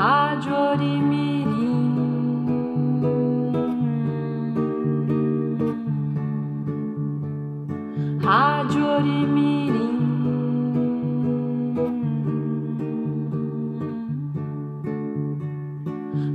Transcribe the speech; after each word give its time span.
Rádio 0.00 0.54
Orimirim. 0.54 1.92
Rádio 8.22 8.86
Orimirim. 8.96 9.98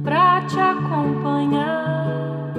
Pra 0.03 0.41
te 0.41 0.59
acompanhar, 0.59 2.53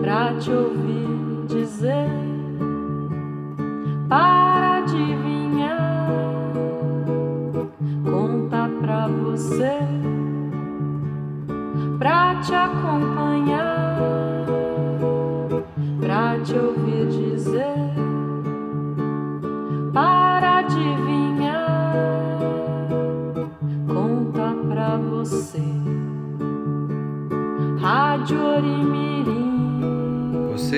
pra 0.00 0.32
te 0.34 0.52
ouvir 0.52 0.99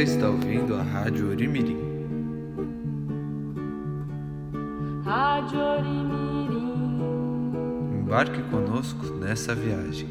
Você 0.02 0.16
está 0.16 0.28
ouvindo 0.28 0.74
a 0.74 0.82
Rádio 0.82 1.30
Orimirim. 1.30 1.78
Rádio 5.04 5.60
Orimirim. 5.60 7.04
Embarque 8.00 8.42
conosco 8.50 9.06
nessa 9.20 9.54
viagem. 9.54 10.08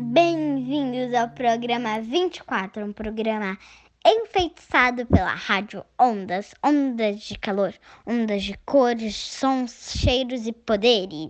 Bem-vindos 0.00 1.12
ao 1.12 1.28
programa 1.28 2.00
24, 2.00 2.86
um 2.86 2.94
programa 2.94 3.58
enfeitiçado 4.06 5.04
pela 5.04 5.34
rádio 5.34 5.84
Ondas, 6.00 6.54
ondas 6.64 7.20
de 7.20 7.38
calor, 7.38 7.74
ondas 8.06 8.42
de 8.42 8.56
cores, 8.64 9.14
sons, 9.14 9.98
cheiros 9.98 10.46
e 10.46 10.52
poderes. 10.54 11.28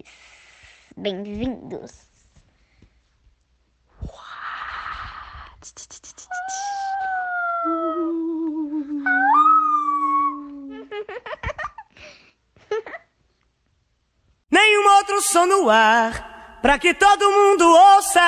Bem-vindos. 0.97 2.06
Nenhum 14.51 14.89
outro 14.97 15.21
som 15.23 15.47
no 15.47 15.69
ar, 15.69 16.59
pra 16.63 16.79
que 16.79 16.95
todo 16.95 17.31
mundo 17.31 17.65
ouça. 17.67 18.21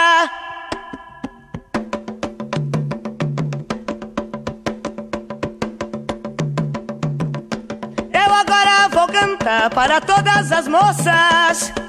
Eu 8.13 8.35
agora 8.35 8.89
vou 8.89 9.07
cantar 9.07 9.71
para 9.71 10.01
todas 10.01 10.51
as 10.51 10.67
moças. 10.67 11.88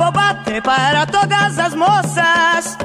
Vou 0.00 0.10
bater 0.10 0.62
para 0.62 1.04
todas 1.04 1.58
as 1.58 1.74
moças. 1.74 2.78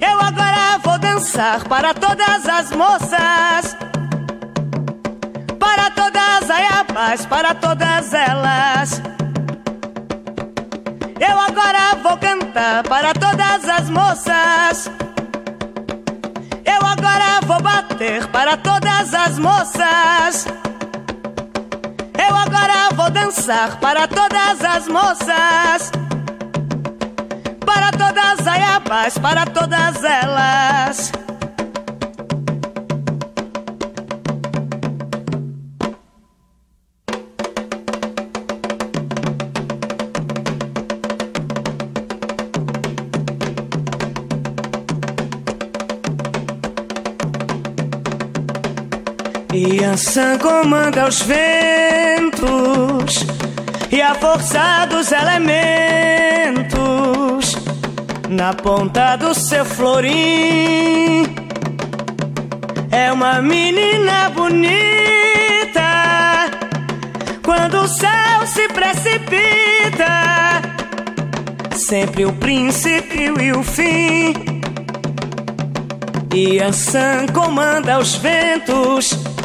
Eu 0.00 0.20
agora 0.20 0.78
vou 0.84 0.96
dançar 1.00 1.64
para 1.64 1.92
todas 1.92 2.48
as 2.48 2.70
moças 2.70 3.76
para 5.58 5.90
todas 5.90 6.48
a 6.48 6.84
paz 6.84 7.26
para 7.26 7.54
todas 7.56 8.14
elas. 8.14 9.02
Eu 11.18 11.40
agora 11.40 11.96
vou 12.04 12.16
cantar 12.18 12.84
para 12.84 13.12
todas 13.12 13.68
as 13.68 13.90
moças. 13.90 14.90
Eu 16.64 16.86
agora 16.86 17.40
vou 17.44 17.60
bater 17.60 18.28
para 18.28 18.56
todas 18.56 19.12
as 19.12 19.38
moças. 19.40 20.65
Agora 22.66 22.94
vou 22.96 23.10
dançar 23.10 23.78
para 23.78 24.08
todas 24.08 24.64
as 24.64 24.88
moças. 24.88 25.92
Para 27.64 27.92
todas 27.92 28.44
ai, 28.44 28.60
a 28.60 28.80
paz 28.80 29.16
para 29.18 29.46
todas 29.46 30.02
elas. 30.02 31.12
E 49.54 49.84
Ansan 49.84 50.38
comanda 50.38 51.06
os 51.06 51.22
ventos 51.22 51.65
e 53.90 54.02
a 54.02 54.14
força 54.14 54.86
dos 54.86 55.10
elementos 55.10 55.56
na 58.28 58.52
ponta 58.52 59.16
do 59.16 59.32
seu 59.34 59.64
florim. 59.64 61.24
É 62.90 63.12
uma 63.12 63.40
menina 63.40 64.28
bonita 64.30 64.60
quando 67.42 67.82
o 67.82 67.88
céu 67.88 68.46
se 68.46 68.68
precipita. 68.68 70.06
Sempre 71.74 72.24
o 72.26 72.32
princípio 72.32 73.40
e 73.40 73.52
o 73.52 73.62
fim. 73.62 74.34
E 76.34 76.58
Ansan 76.60 77.26
comanda 77.32 77.98
os 77.98 78.16
ventos 78.16 79.35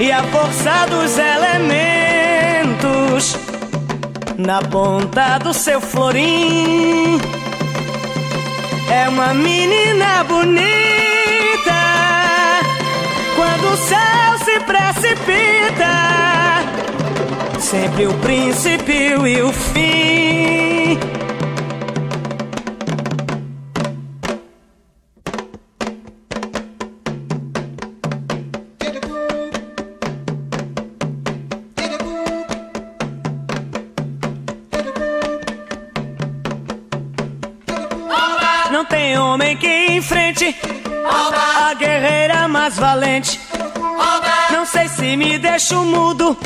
e 0.00 0.10
a 0.10 0.22
força 0.24 0.86
dos 0.90 1.16
elementos 1.18 1.64
na 4.36 4.60
ponta 4.62 5.38
do 5.38 5.54
seu 5.54 5.80
florim. 5.80 7.20
É 8.90 9.08
uma 9.08 9.32
menina 9.32 10.24
bonita 10.24 10.64
quando 13.36 13.72
o 13.72 13.76
céu 13.76 14.38
se 14.44 14.60
precipita. 14.60 15.94
Sempre 17.60 18.06
o 18.06 18.14
princípio 18.14 19.26
e 19.26 19.42
o 19.42 19.52
fim. 19.52 21.23
Não 44.50 44.64
sei 44.64 44.88
se 44.88 45.16
me 45.16 45.36
deixo 45.38 45.82
mudo. 45.82 46.36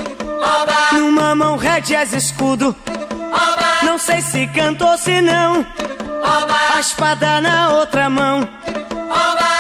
Numa 0.92 1.34
mão 1.34 1.56
rédeas 1.56 2.12
escudo. 2.12 2.75
Não 3.82 3.98
sei 3.98 4.22
se 4.22 4.47
canto 4.48 4.84
ou 4.84 4.97
se 4.97 5.20
não. 5.20 5.66
A 6.75 6.81
espada 6.81 7.41
na 7.41 7.70
outra 7.70 8.09
mão. 8.09 8.48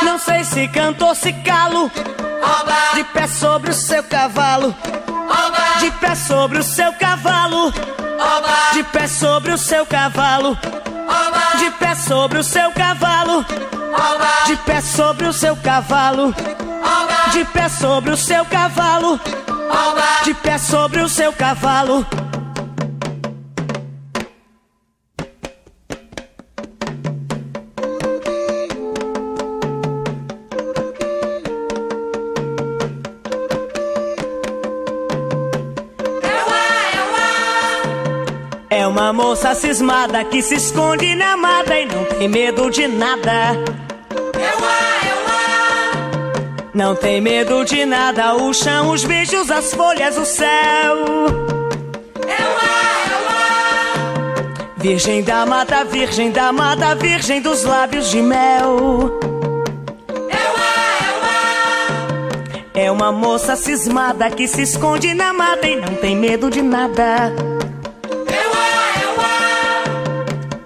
Não 0.02 0.18
sei 0.18 0.44
se 0.44 0.66
canto 0.68 1.04
ou 1.04 1.14
se 1.14 1.32
calo. 1.32 1.90
De 2.94 3.04
pé 3.04 3.26
sobre 3.26 3.70
o 3.70 3.74
seu 3.74 4.02
cavalo. 4.04 4.74
De 5.80 5.90
pé 5.92 6.14
sobre 6.14 6.58
o 6.58 6.62
seu 6.62 6.92
cavalo. 6.94 7.72
De 8.72 8.82
pé 8.84 9.06
sobre 9.06 9.52
o 9.52 9.58
seu 9.58 9.84
cavalo. 9.84 10.56
De 11.58 11.70
pé 11.72 11.94
sobre 11.94 12.38
o 12.38 12.44
seu 12.44 12.70
cavalo. 12.72 13.44
De 14.46 14.56
pé 14.56 14.80
sobre 14.80 15.26
o 15.26 15.32
seu 15.32 15.56
cavalo. 15.56 16.34
De 17.32 17.44
pé 17.44 17.68
sobre 17.68 18.10
o 18.12 18.16
seu 18.16 18.44
cavalo. 18.44 19.20
De 20.24 20.34
pé 20.34 20.58
sobre 20.58 21.00
o 21.00 21.08
seu 21.08 21.32
cavalo. 21.32 22.06
Uma 39.08 39.12
moça 39.12 39.54
cismada 39.54 40.22
que 40.22 40.42
se 40.42 40.56
esconde 40.56 41.14
na 41.14 41.34
mata 41.34 41.78
e 41.78 41.86
não 41.86 42.04
tem 42.04 42.28
medo 42.28 42.70
de 42.70 42.86
nada. 42.86 43.56
Não 46.74 46.94
tem 46.94 47.18
medo 47.18 47.64
de 47.64 47.86
nada, 47.86 48.34
o 48.34 48.52
chão, 48.52 48.90
os 48.90 49.04
bichos, 49.04 49.50
as 49.50 49.72
folhas, 49.72 50.18
o 50.18 50.26
céu. 50.26 50.96
Virgem 54.76 55.22
da 55.22 55.46
mata, 55.46 55.84
virgem 55.86 56.30
da 56.30 56.52
mata, 56.52 56.94
virgem 56.94 57.40
dos 57.40 57.64
lábios 57.64 58.10
de 58.10 58.20
mel. 58.20 59.18
É 62.74 62.92
uma 62.92 63.10
moça 63.10 63.56
cismada 63.56 64.30
que 64.30 64.46
se 64.46 64.60
esconde 64.60 65.14
na 65.14 65.32
mata 65.32 65.66
e 65.66 65.76
não 65.76 65.94
tem 65.94 66.14
medo 66.14 66.50
de 66.50 66.60
nada. 66.60 67.57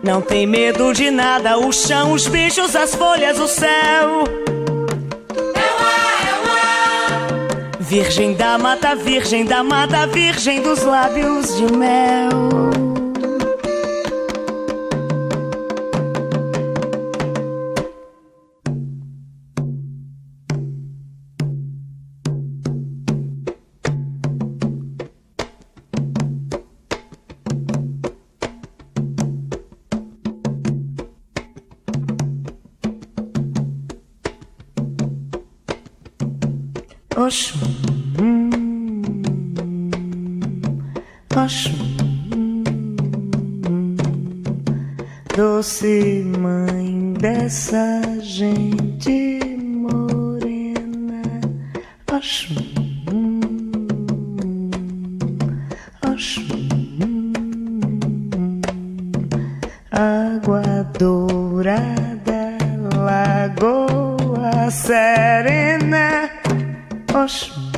Não 0.02 0.20
tem 0.20 0.48
medo 0.48 0.92
de 0.92 1.12
nada, 1.12 1.56
o 1.56 1.72
chão, 1.72 2.12
os 2.12 2.26
bichos, 2.26 2.74
as 2.74 2.92
folhas, 2.92 3.38
o 3.38 3.46
céu. 3.46 4.24
Virgem 7.78 8.34
da 8.34 8.58
mata, 8.58 8.96
virgem 8.96 9.44
da 9.44 9.62
mata, 9.62 10.06
virgem 10.08 10.60
dos 10.60 10.82
lábios 10.82 11.56
de 11.56 11.72
mel. 11.72 12.41
Mãe 46.72 47.12
dessa 47.14 48.02
gente 48.20 49.40
morena. 49.60 51.22
Oxum, 52.10 53.40
Oxum, 56.06 57.32
água 59.90 60.84
dourada, 60.98 62.56
lagoa 62.96 64.70
serena. 64.70 66.30
Oxum, 67.14 67.71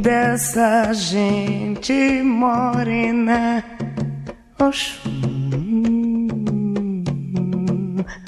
dessa 0.00 0.92
gente 0.92 2.22
morena, 2.22 3.64
Oxum, 4.60 5.08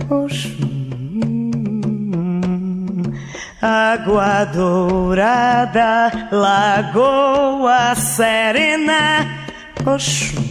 Oxum, 0.08 1.50
água 3.62 4.44
dourada, 4.46 6.10
lagoa 6.32 7.94
serena, 7.94 9.26
Oxum. 9.86 10.49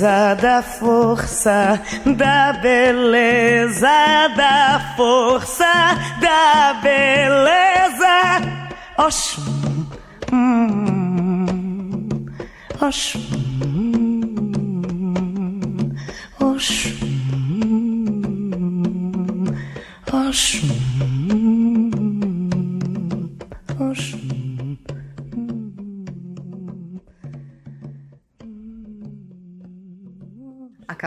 Beleza 0.00 0.34
da 0.40 0.62
força, 0.62 1.78
da 2.16 2.54
beleza 2.54 4.28
da 4.34 4.94
força, 4.96 5.66
da 6.18 6.72
beleza. 6.80 8.40
Oxum, 8.96 9.86
hum, 10.32 12.26
Oxum, 12.80 13.39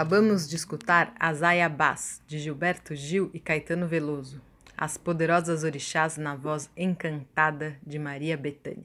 Acabamos 0.03 0.49
de 0.49 0.57
escutar 0.57 1.13
As 1.17 1.41
Ayabás, 1.41 2.21
de 2.27 2.37
Gilberto 2.37 2.93
Gil 2.93 3.31
e 3.33 3.39
Caetano 3.39 3.87
Veloso, 3.87 4.41
As 4.77 4.97
Poderosas 4.97 5.63
Orixás 5.63 6.17
na 6.17 6.35
voz 6.35 6.69
encantada 6.75 7.77
de 7.81 7.97
Maria 7.97 8.35
Bethânia. 8.35 8.83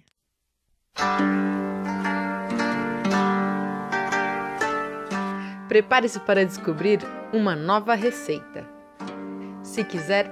Prepare-se 5.66 6.20
para 6.20 6.46
descobrir 6.46 7.00
uma 7.32 7.56
nova 7.56 7.96
receita. 7.96 8.64
Se 9.64 9.82
quiser, 9.82 10.30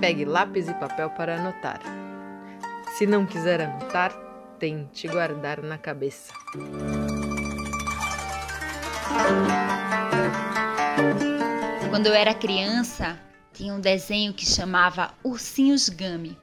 pegue 0.00 0.24
lápis 0.24 0.66
e 0.66 0.74
papel 0.74 1.10
para 1.10 1.36
anotar. 1.36 1.80
Se 2.96 3.06
não 3.06 3.24
quiser 3.24 3.60
anotar, 3.60 4.10
tente 4.58 5.06
guardar 5.06 5.62
na 5.62 5.78
cabeça. 5.78 6.32
Quando 11.90 12.06
eu 12.06 12.14
era 12.14 12.34
criança, 12.34 13.18
tinha 13.52 13.74
um 13.74 13.80
desenho 13.80 14.32
que 14.32 14.46
chamava 14.46 15.12
Ursinhos 15.24 15.88
Gummy. 15.88 16.36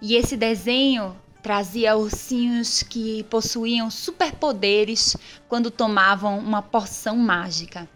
E 0.00 0.14
esse 0.14 0.36
desenho 0.36 1.16
trazia 1.42 1.96
ursinhos 1.96 2.82
que 2.82 3.22
possuíam 3.24 3.90
superpoderes 3.90 5.16
quando 5.48 5.70
tomavam 5.70 6.38
uma 6.38 6.62
poção 6.62 7.16
mágica. 7.16 7.88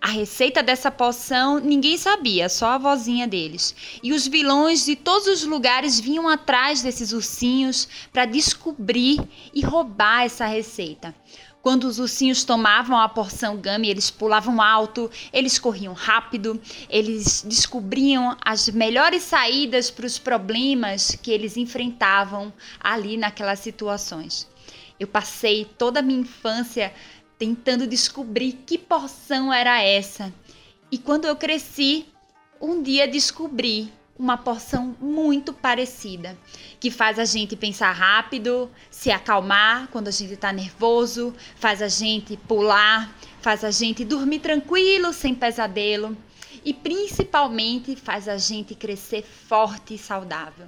A 0.00 0.08
receita 0.08 0.62
dessa 0.62 0.90
poção 0.90 1.58
ninguém 1.58 1.98
sabia, 1.98 2.48
só 2.48 2.68
a 2.68 2.78
vozinha 2.78 3.28
deles. 3.28 3.74
E 4.02 4.14
os 4.14 4.26
vilões 4.26 4.86
de 4.86 4.96
todos 4.96 5.26
os 5.26 5.44
lugares 5.44 6.00
vinham 6.00 6.26
atrás 6.26 6.80
desses 6.80 7.12
ursinhos 7.12 7.86
para 8.10 8.24
descobrir 8.24 9.20
e 9.52 9.60
roubar 9.60 10.24
essa 10.24 10.46
receita. 10.46 11.14
Quando 11.62 11.84
os 11.84 11.98
ursinhos 11.98 12.42
tomavam 12.42 12.98
a 12.98 13.06
porção 13.06 13.56
Gummy, 13.56 13.90
eles 13.90 14.10
pulavam 14.10 14.62
alto, 14.62 15.10
eles 15.30 15.58
corriam 15.58 15.92
rápido, 15.92 16.58
eles 16.88 17.44
descobriam 17.46 18.34
as 18.40 18.70
melhores 18.70 19.24
saídas 19.24 19.90
para 19.90 20.06
os 20.06 20.18
problemas 20.18 21.14
que 21.22 21.30
eles 21.30 21.58
enfrentavam 21.58 22.50
ali 22.80 23.18
naquelas 23.18 23.58
situações. 23.58 24.48
Eu 24.98 25.06
passei 25.06 25.66
toda 25.76 26.00
a 26.00 26.02
minha 26.02 26.20
infância 26.20 26.94
tentando 27.38 27.86
descobrir 27.86 28.52
que 28.66 28.78
porção 28.78 29.52
era 29.52 29.82
essa. 29.82 30.32
E 30.90 30.96
quando 30.96 31.26
eu 31.26 31.36
cresci, 31.36 32.06
um 32.60 32.82
dia 32.82 33.06
descobri 33.06 33.92
uma 34.20 34.36
porção 34.36 34.94
muito 35.00 35.50
parecida, 35.50 36.36
que 36.78 36.90
faz 36.90 37.18
a 37.18 37.24
gente 37.24 37.56
pensar 37.56 37.90
rápido, 37.90 38.70
se 38.90 39.10
acalmar 39.10 39.88
quando 39.88 40.08
a 40.08 40.10
gente 40.10 40.34
está 40.34 40.52
nervoso, 40.52 41.34
faz 41.56 41.80
a 41.80 41.88
gente 41.88 42.36
pular, 42.36 43.10
faz 43.40 43.64
a 43.64 43.70
gente 43.70 44.04
dormir 44.04 44.40
tranquilo, 44.40 45.14
sem 45.14 45.34
pesadelo 45.34 46.14
e 46.62 46.74
principalmente 46.74 47.96
faz 47.96 48.28
a 48.28 48.36
gente 48.36 48.74
crescer 48.74 49.22
forte 49.22 49.94
e 49.94 49.98
saudável. 49.98 50.66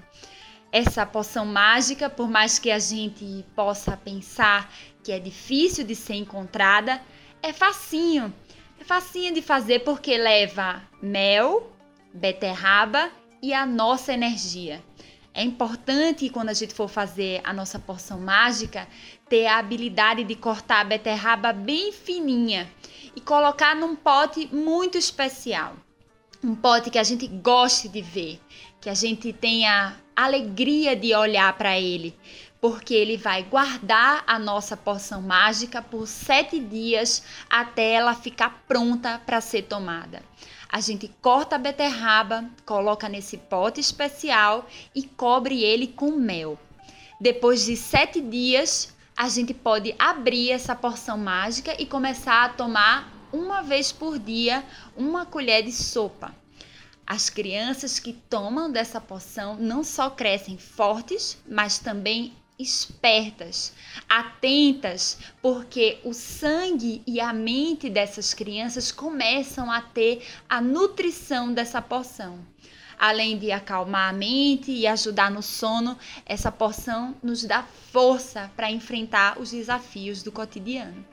Essa 0.72 1.04
poção 1.04 1.44
mágica, 1.44 2.08
por 2.08 2.30
mais 2.30 2.58
que 2.58 2.70
a 2.70 2.78
gente 2.78 3.44
possa 3.54 3.98
pensar 3.98 4.72
que 5.04 5.12
é 5.12 5.18
difícil 5.18 5.84
de 5.84 5.94
ser 5.94 6.14
encontrada, 6.14 7.02
é 7.42 7.52
facinho. 7.52 8.32
É 8.80 8.84
facinho 8.84 9.34
de 9.34 9.42
fazer 9.42 9.80
porque 9.80 10.16
leva 10.16 10.82
mel, 11.02 11.70
beterraba 12.14 13.12
e 13.42 13.52
a 13.52 13.66
nossa 13.66 14.12
energia. 14.12 14.80
É 15.34 15.42
importante 15.42 16.30
quando 16.30 16.50
a 16.50 16.54
gente 16.54 16.72
for 16.72 16.88
fazer 16.88 17.40
a 17.42 17.52
nossa 17.52 17.78
porção 17.78 18.20
mágica 18.20 18.86
ter 19.28 19.46
a 19.46 19.58
habilidade 19.58 20.22
de 20.22 20.36
cortar 20.36 20.82
a 20.82 20.84
beterraba 20.84 21.52
bem 21.52 21.90
fininha 21.90 22.70
e 23.16 23.20
colocar 23.20 23.74
num 23.74 23.96
pote 23.96 24.48
muito 24.54 24.96
especial. 24.96 25.74
Um 26.44 26.54
pote 26.54 26.90
que 26.90 26.98
a 26.98 27.02
gente 27.02 27.26
goste 27.26 27.88
de 27.88 28.00
ver, 28.00 28.40
que 28.80 28.88
a 28.88 28.94
gente 28.94 29.32
tenha 29.32 29.96
alegria 30.14 30.94
de 30.94 31.14
olhar 31.14 31.52
para 31.56 31.80
ele, 31.80 32.14
porque 32.60 32.94
ele 32.94 33.16
vai 33.16 33.42
guardar 33.42 34.22
a 34.26 34.38
nossa 34.38 34.76
poção 34.76 35.22
mágica 35.22 35.82
por 35.82 36.06
sete 36.06 36.60
dias 36.60 37.24
até 37.50 37.92
ela 37.94 38.14
ficar 38.14 38.62
pronta 38.68 39.20
para 39.24 39.40
ser 39.40 39.62
tomada. 39.62 40.22
A 40.72 40.80
gente 40.80 41.06
corta 41.20 41.56
a 41.56 41.58
beterraba, 41.58 42.48
coloca 42.64 43.06
nesse 43.06 43.36
pote 43.36 43.78
especial 43.78 44.66
e 44.94 45.02
cobre 45.02 45.62
ele 45.62 45.86
com 45.86 46.12
mel. 46.12 46.58
Depois 47.20 47.66
de 47.66 47.76
sete 47.76 48.22
dias, 48.22 48.92
a 49.14 49.28
gente 49.28 49.52
pode 49.52 49.94
abrir 49.98 50.50
essa 50.50 50.74
porção 50.74 51.18
mágica 51.18 51.76
e 51.78 51.84
começar 51.84 52.44
a 52.46 52.48
tomar 52.48 53.12
uma 53.30 53.60
vez 53.60 53.92
por 53.92 54.18
dia 54.18 54.64
uma 54.96 55.26
colher 55.26 55.62
de 55.62 55.72
sopa. 55.72 56.34
As 57.06 57.28
crianças 57.28 57.98
que 57.98 58.14
tomam 58.14 58.72
dessa 58.72 58.98
poção 58.98 59.56
não 59.56 59.84
só 59.84 60.08
crescem 60.08 60.56
fortes, 60.56 61.36
mas 61.46 61.78
também 61.78 62.34
espertas, 62.58 63.72
atentas, 64.08 65.18
porque 65.40 65.98
o 66.04 66.12
sangue 66.12 67.02
e 67.06 67.20
a 67.20 67.32
mente 67.32 67.88
dessas 67.88 68.34
crianças 68.34 68.92
começam 68.92 69.70
a 69.70 69.80
ter 69.80 70.26
a 70.48 70.60
nutrição 70.60 71.52
dessa 71.52 71.80
porção. 71.80 72.38
Além 72.98 73.36
de 73.36 73.50
acalmar 73.50 74.10
a 74.10 74.12
mente 74.12 74.70
e 74.70 74.86
ajudar 74.86 75.30
no 75.30 75.42
sono, 75.42 75.98
essa 76.24 76.52
porção 76.52 77.16
nos 77.22 77.42
dá 77.42 77.64
força 77.90 78.50
para 78.56 78.70
enfrentar 78.70 79.40
os 79.40 79.50
desafios 79.50 80.22
do 80.22 80.30
cotidiano. 80.30 81.04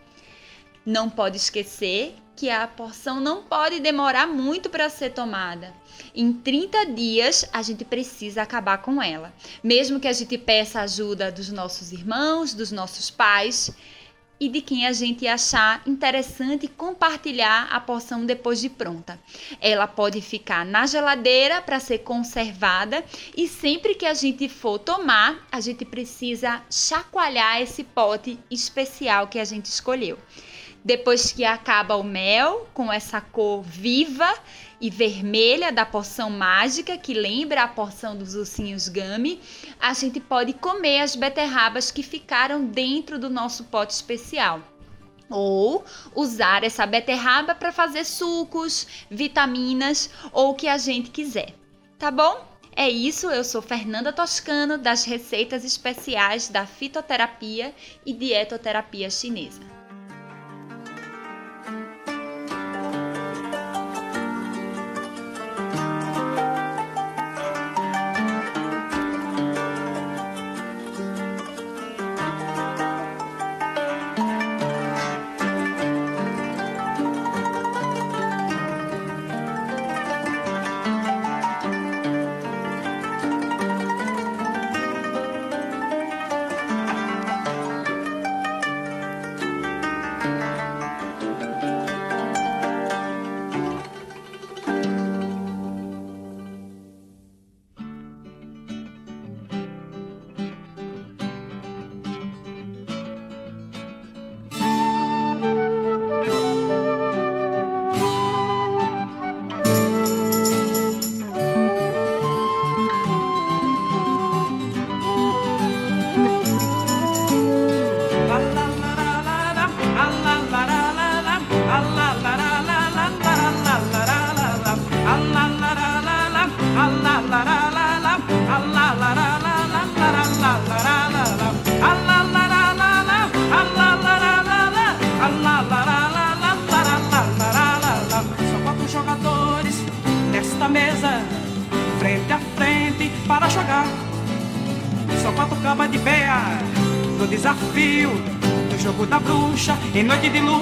Não 0.86 1.10
pode 1.10 1.38
esquecer 1.38 2.16
que 2.40 2.50
a 2.50 2.66
porção 2.66 3.20
não 3.20 3.44
pode 3.44 3.82
demorar 3.82 4.26
muito 4.26 4.70
para 4.70 4.90
ser 4.90 5.10
tomada. 5.10 5.74
Em 6.16 6.32
30 6.32 6.86
dias 6.86 7.44
a 7.52 7.62
gente 7.62 7.84
precisa 7.84 8.42
acabar 8.42 8.78
com 8.78 9.04
ela. 9.04 9.34
Mesmo 9.62 10.00
que 10.00 10.08
a 10.08 10.14
gente 10.14 10.38
peça 10.38 10.80
ajuda 10.80 11.34
dos 11.34 11.50
nossos 11.50 11.92
irmãos, 11.92 12.54
dos 12.54 12.72
nossos 12.72 13.12
pais 13.12 13.72
e 14.40 14.48
de 14.48 14.62
quem 14.62 14.88
a 14.88 14.94
gente 14.94 15.28
achar 15.28 15.82
interessante 15.86 16.66
compartilhar 16.66 17.68
a 17.70 17.82
porção 17.82 18.26
depois 18.26 18.62
de 18.62 18.70
pronta. 18.70 19.20
Ela 19.60 19.86
pode 19.86 20.22
ficar 20.22 20.66
na 20.66 20.88
geladeira 20.88 21.62
para 21.62 21.78
ser 21.78 21.98
conservada 22.00 23.04
e 23.36 23.50
sempre 23.50 23.96
que 23.96 24.06
a 24.06 24.14
gente 24.14 24.48
for 24.48 24.80
tomar, 24.80 25.46
a 25.52 25.60
gente 25.60 25.84
precisa 25.84 26.64
chacoalhar 26.72 27.62
esse 27.62 27.84
pote 27.84 28.40
especial 28.50 29.28
que 29.28 29.40
a 29.40 29.44
gente 29.44 29.66
escolheu. 29.66 30.18
Depois 30.90 31.32
que 31.32 31.46
acaba 31.46 31.96
o 31.98 32.04
mel, 32.04 32.68
com 32.74 32.92
essa 32.92 33.22
cor 33.22 33.62
viva 33.62 34.28
e 34.82 34.90
vermelha 34.90 35.72
da 35.72 35.86
poção 35.86 36.32
mágica, 36.32 36.98
que 36.98 37.14
lembra 37.14 37.62
a 37.62 37.68
porção 37.68 38.18
dos 38.18 38.34
ursinhos 38.34 38.90
Gummy, 38.90 39.40
a 39.80 39.94
gente 39.94 40.20
pode 40.20 40.52
comer 40.54 41.02
as 41.02 41.16
beterrabas 41.16 41.92
que 41.92 42.02
ficaram 42.02 42.66
dentro 42.66 43.20
do 43.20 43.30
nosso 43.30 43.66
pote 43.66 43.94
especial. 43.94 44.64
Ou 45.30 45.86
usar 46.16 46.64
essa 46.64 46.88
beterraba 46.88 47.54
para 47.54 47.72
fazer 47.72 48.04
sucos, 48.04 48.88
vitaminas 49.12 50.10
ou 50.34 50.50
o 50.50 50.56
que 50.56 50.68
a 50.68 50.80
gente 50.80 51.12
quiser. 51.12 51.54
Tá 52.00 52.10
bom? 52.10 52.44
É 52.76 52.90
isso, 52.90 53.30
eu 53.30 53.44
sou 53.44 53.62
Fernanda 53.62 54.12
Toscano, 54.12 54.76
das 54.76 55.04
receitas 55.04 55.64
especiais 55.64 56.50
da 56.50 56.66
fitoterapia 56.66 57.76
e 58.04 58.12
dietoterapia 58.12 59.12
chinesa. 59.12 59.79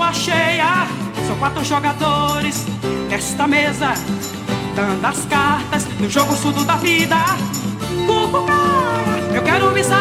Lua 0.07 0.13
cheia. 0.13 0.87
São 1.27 1.35
quatro 1.37 1.63
jogadores 1.63 2.65
nesta 3.09 3.47
mesa, 3.47 3.93
dando 4.75 5.05
as 5.05 5.25
cartas 5.25 5.85
no 5.99 6.09
jogo 6.09 6.35
surdo 6.35 6.63
da 6.63 6.75
vida. 6.75 7.15
Eu 9.33 9.43
quero 9.43 9.77
isso 9.77 9.93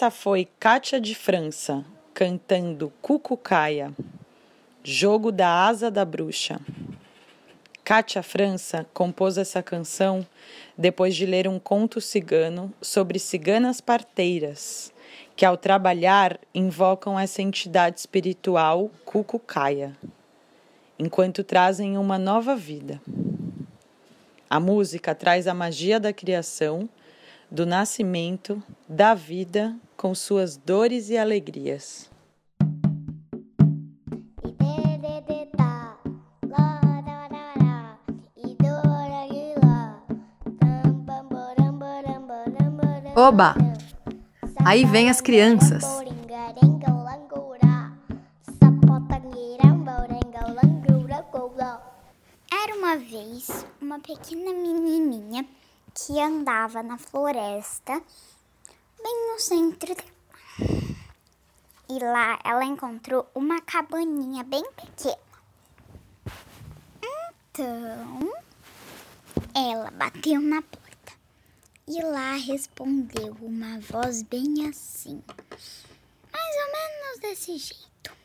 Essa 0.00 0.10
foi 0.10 0.48
Kátia 0.58 0.98
de 0.98 1.14
França 1.14 1.84
cantando 2.14 2.90
Cucucaia, 3.02 3.92
Jogo 4.82 5.30
da 5.30 5.66
Asa 5.66 5.90
da 5.90 6.06
Bruxa. 6.06 6.58
Kátia 7.84 8.22
França 8.22 8.86
compôs 8.94 9.36
essa 9.36 9.62
canção 9.62 10.26
depois 10.74 11.14
de 11.14 11.26
ler 11.26 11.46
um 11.46 11.58
conto 11.58 12.00
cigano 12.00 12.72
sobre 12.80 13.18
ciganas 13.18 13.82
parteiras, 13.82 14.90
que 15.36 15.44
ao 15.44 15.58
trabalhar 15.58 16.40
invocam 16.54 17.20
essa 17.20 17.42
entidade 17.42 18.00
espiritual 18.00 18.90
Cucucaia, 19.04 19.94
enquanto 20.98 21.44
trazem 21.44 21.98
uma 21.98 22.18
nova 22.18 22.56
vida. 22.56 23.02
A 24.48 24.58
música 24.58 25.14
traz 25.14 25.46
a 25.46 25.52
magia 25.52 26.00
da 26.00 26.10
criação, 26.10 26.88
do 27.50 27.66
nascimento, 27.66 28.62
da 28.88 29.12
vida, 29.12 29.76
com 30.00 30.14
suas 30.14 30.56
dores 30.56 31.10
e 31.10 31.18
alegrias. 31.18 32.10
Oba! 43.14 43.54
Aí 44.64 44.86
vem 44.86 45.10
as 45.10 45.20
crianças. 45.20 45.84
Era 52.50 52.74
uma 52.74 52.96
vez 52.96 53.66
uma 53.78 54.00
pequena 54.00 54.50
menininha 54.54 55.44
que 55.92 56.18
andava 56.18 56.82
na 56.82 56.96
floresta, 56.96 58.00
bem 59.02 59.32
no 59.32 59.38
centro. 59.40 59.94
dela. 59.94 60.20
E 61.88 61.98
lá 61.98 62.38
ela 62.44 62.64
encontrou 62.64 63.28
uma 63.34 63.60
cabaninha 63.60 64.44
bem 64.44 64.64
pequena. 64.72 65.18
Então, 67.52 68.32
ela 69.54 69.90
bateu 69.90 70.40
na 70.40 70.62
porta 70.62 71.12
e 71.88 72.00
lá 72.00 72.34
respondeu 72.36 73.36
uma 73.40 73.80
voz 73.80 74.22
bem 74.22 74.68
assim, 74.68 75.20
mais 76.32 76.56
ou 76.56 76.72
menos 76.72 77.20
desse 77.20 77.58
jeito. 77.58 78.16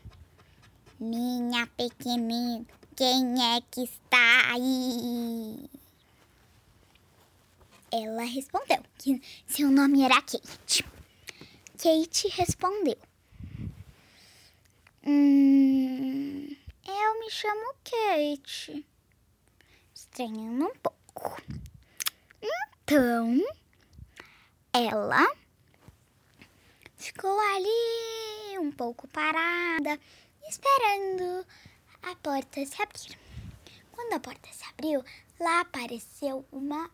Minha 1.00 1.66
pequenina, 1.76 2.66
quem 2.96 3.56
é 3.56 3.62
que 3.72 3.82
está 3.82 4.54
aí? 4.54 5.70
Ela 7.92 8.24
respondeu 8.24 8.84
que 8.98 9.22
seu 9.48 9.70
nome 9.70 10.04
era 10.04 10.22
Kate. 10.22 10.84
Kate 11.78 12.28
respondeu: 12.30 12.98
Hum, 15.06 16.56
eu 16.88 17.20
me 17.20 17.30
chamo 17.30 17.76
Kate. 17.84 18.86
Estranhando 19.94 20.66
um 20.66 20.76
pouco. 20.76 21.42
Então, 22.42 23.40
ela 24.74 25.26
ficou 26.98 27.40
ali 27.56 28.58
um 28.60 28.72
pouco 28.72 29.08
parada, 29.08 30.00
esperando 30.48 31.46
a 32.02 32.16
porta 32.16 32.66
se 32.66 32.82
abrir. 32.82 33.18
Quando 33.92 34.14
a 34.14 34.20
porta 34.20 34.50
se 34.52 34.64
abriu, 34.66 35.04
lá 35.40 35.62
apareceu 35.62 36.46
uma 36.52 36.90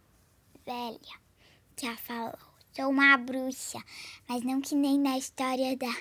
velha 0.65 1.21
que 1.75 1.87
a 1.87 1.97
falou: 1.97 2.37
Sou 2.73 2.89
uma 2.89 3.17
bruxa, 3.17 3.79
mas 4.29 4.43
não 4.43 4.61
que 4.61 4.75
nem 4.75 4.99
na 4.99 5.17
história 5.17 5.75
da. 5.75 5.93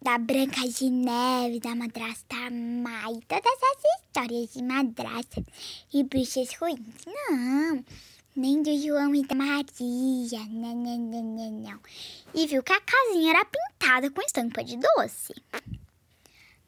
Da 0.00 0.18
Branca 0.18 0.60
de 0.68 0.90
Neve, 0.90 1.60
da 1.60 1.74
Madrasta 1.74 2.50
Má 2.50 3.10
e 3.10 3.22
todas 3.22 3.58
essas 3.62 4.02
histórias 4.02 4.52
de 4.52 4.62
madrastas 4.62 5.44
e 5.94 6.04
bruxas 6.04 6.54
ruins. 6.56 6.78
Não, 7.06 7.82
nem 8.36 8.62
do 8.62 8.78
João 8.78 9.14
e 9.14 9.22
da 9.22 9.34
Maria. 9.34 10.44
Não, 10.50 10.76
não, 10.76 10.98
não, 10.98 11.22
não, 11.22 11.50
não. 11.52 11.80
E 12.34 12.46
viu 12.46 12.62
que 12.62 12.72
a 12.74 12.80
casinha 12.82 13.30
era 13.30 13.46
pintada 13.46 14.10
com 14.10 14.20
estampa 14.20 14.62
de 14.62 14.76
doce. 14.76 15.34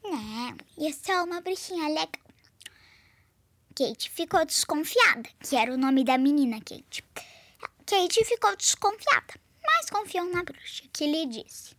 Não, 0.03 0.57
eu 0.77 0.93
sou 0.93 1.25
uma 1.25 1.39
bruxinha 1.39 1.89
legal. 1.89 2.26
Kate 3.77 4.09
ficou 4.09 4.43
desconfiada, 4.43 5.29
que 5.39 5.55
era 5.55 5.71
o 5.71 5.77
nome 5.77 6.03
da 6.03 6.17
menina 6.17 6.57
Kate. 6.61 7.03
Kate 7.85 8.25
ficou 8.25 8.55
desconfiada, 8.55 9.35
mas 9.63 9.89
confiou 9.91 10.25
na 10.31 10.41
bruxa, 10.43 10.83
que 10.91 11.05
lhe 11.05 11.27
disse: 11.27 11.75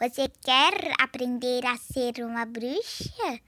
Você 0.00 0.28
quer 0.42 0.92
aprender 0.98 1.64
a 1.64 1.76
ser 1.76 2.14
uma 2.24 2.44
bruxa? 2.44 3.40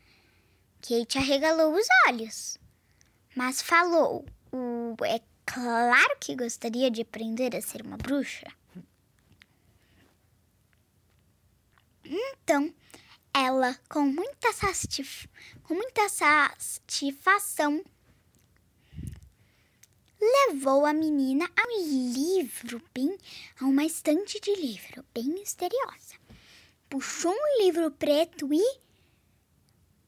Kate 0.81 1.19
arregalou 1.19 1.75
os 1.75 1.87
olhos, 2.07 2.57
mas 3.35 3.61
falou: 3.63 4.25
"O- 4.53 4.95
É 5.05 5.21
claro 5.45 6.17
que 6.21 6.37
gostaria 6.37 6.91
de 6.93 7.03
aprender 7.03 7.57
a 7.57 7.61
ser 7.61 7.83
uma 7.83 7.97
bruxa. 7.97 8.47
Então, 12.05 12.73
ela, 13.33 13.79
com 13.89 14.01
muita, 14.01 14.53
satisf... 14.53 15.29
com 15.65 15.75
muita 15.75 16.09
satisfação, 16.09 17.85
levou 20.21 20.85
a 20.85 20.93
menina 20.93 21.49
a 21.57 21.63
um 21.69 22.13
livro 22.13 22.83
bem, 22.95 23.17
a 23.61 23.65
uma 23.65 23.85
estante 23.85 24.41
de 24.41 24.55
livro 24.55 25.05
bem 25.15 25.25
misteriosa. 25.25 26.17
Puxou 26.91 27.33
um 27.33 27.65
livro 27.65 27.91
preto 27.91 28.53
e 28.53 28.63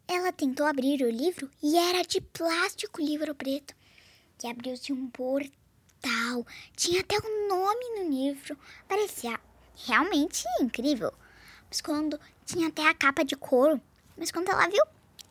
ela 0.09 0.33
tentou 0.33 0.67
abrir 0.67 1.03
o 1.03 1.11
livro 1.11 1.49
e 1.63 1.77
era 1.77 2.03
de 2.03 2.21
plástico 2.21 3.01
o 3.01 3.05
livro 3.05 3.35
preto. 3.35 3.75
Que 4.37 4.49
abriu-se 4.49 4.93
um 4.93 5.09
portal. 5.11 6.47
Tinha 6.75 7.01
até 7.01 7.17
o 7.19 7.49
nome 7.49 8.01
no 8.01 8.11
livro. 8.11 8.59
Parecia 8.89 9.39
realmente 9.87 10.45
incrível. 10.61 11.13
Mas 11.71 11.81
quando 11.81 12.21
tinha 12.45 12.69
até 12.69 12.87
a 12.87 12.93
capa 12.93 13.25
de 13.25 13.37
couro. 13.37 13.81
Mas 14.17 14.33
quando 14.33 14.51
ela 14.51 14.69
viu, 14.69 14.83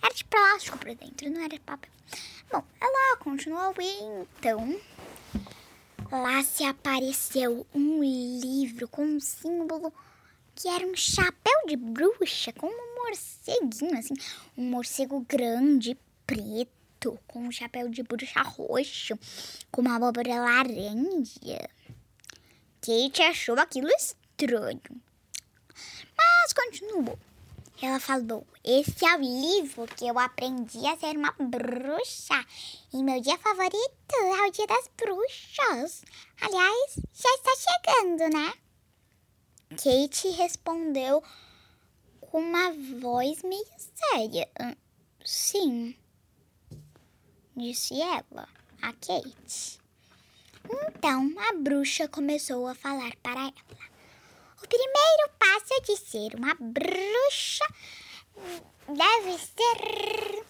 era 0.02 0.14
de 0.14 0.24
plástico 0.24 0.78
por 0.78 0.96
dentro, 0.96 1.30
não 1.30 1.42
era 1.42 1.50
de 1.50 1.60
papel. 1.60 1.92
Bom, 2.52 2.64
ela 2.80 3.18
continuou 3.18 3.76
e 3.80 4.26
então 4.40 4.80
lá 6.12 6.42
se 6.42 6.64
apareceu 6.64 7.68
um 7.76 8.02
livro 8.02 8.88
com 8.88 9.04
um 9.04 9.20
símbolo 9.20 9.94
que 10.56 10.68
era 10.68 10.86
um 10.86 10.96
chapéu 10.96 11.68
de 11.68 11.76
bruxa 11.76 12.52
com 12.54 12.68
um 12.68 12.96
morceguinho 12.96 13.98
assim, 13.98 14.14
um 14.58 14.64
morcego 14.64 15.24
grande, 15.28 15.98
preto, 16.26 17.20
com 17.28 17.40
um 17.40 17.52
chapéu 17.52 17.88
de 17.88 18.02
bruxa 18.02 18.42
roxo, 18.42 19.18
com 19.72 19.82
uma 19.82 19.96
abóbora 19.96 20.42
laranja. 20.42 21.70
Kate 22.82 23.22
achou 23.22 23.60
aquilo 23.60 23.90
estranho, 23.90 24.82
mas 26.20 26.54
continuou. 26.54 27.18
Ela 27.82 28.00
falou: 28.00 28.46
Esse 28.64 29.06
é 29.06 29.16
o 29.16 29.22
livro 29.22 29.88
que 29.88 30.06
eu 30.06 30.20
aprendi 30.20 30.86
a 30.86 30.98
ser 30.98 31.16
uma 31.16 31.34
bruxa. 31.40 32.46
E 32.94 33.02
meu 33.02 33.22
dia 33.22 33.38
favorito 33.38 34.14
é 34.14 34.48
o 34.48 34.52
dia 34.52 34.68
das 34.68 34.90
bruxas. 34.98 36.04
Aliás, 36.42 37.00
já 37.14 37.30
está 37.36 37.52
chegando, 37.56 38.34
né? 38.34 38.54
Kate 39.70 40.30
respondeu 40.32 41.24
com 42.20 42.40
uma 42.42 42.72
voz 43.00 43.42
meio 43.44 43.66
séria. 43.96 44.50
"Hum, 44.60 44.76
Sim, 45.24 45.96
disse 47.56 48.02
ela, 48.02 48.48
a 48.82 48.94
Kate. 48.94 49.80
Então 50.66 51.34
a 51.38 51.54
bruxa 51.54 52.08
começou 52.08 52.68
a 52.68 52.74
falar 52.74 53.16
para 53.22 53.42
ela. 53.42 53.79
Primeiro 54.70 55.30
passo 55.40 55.82
de 55.82 55.98
ser 55.98 56.36
uma 56.36 56.54
bruxa 56.54 57.66
deve 58.88 59.38
ser 59.40 60.46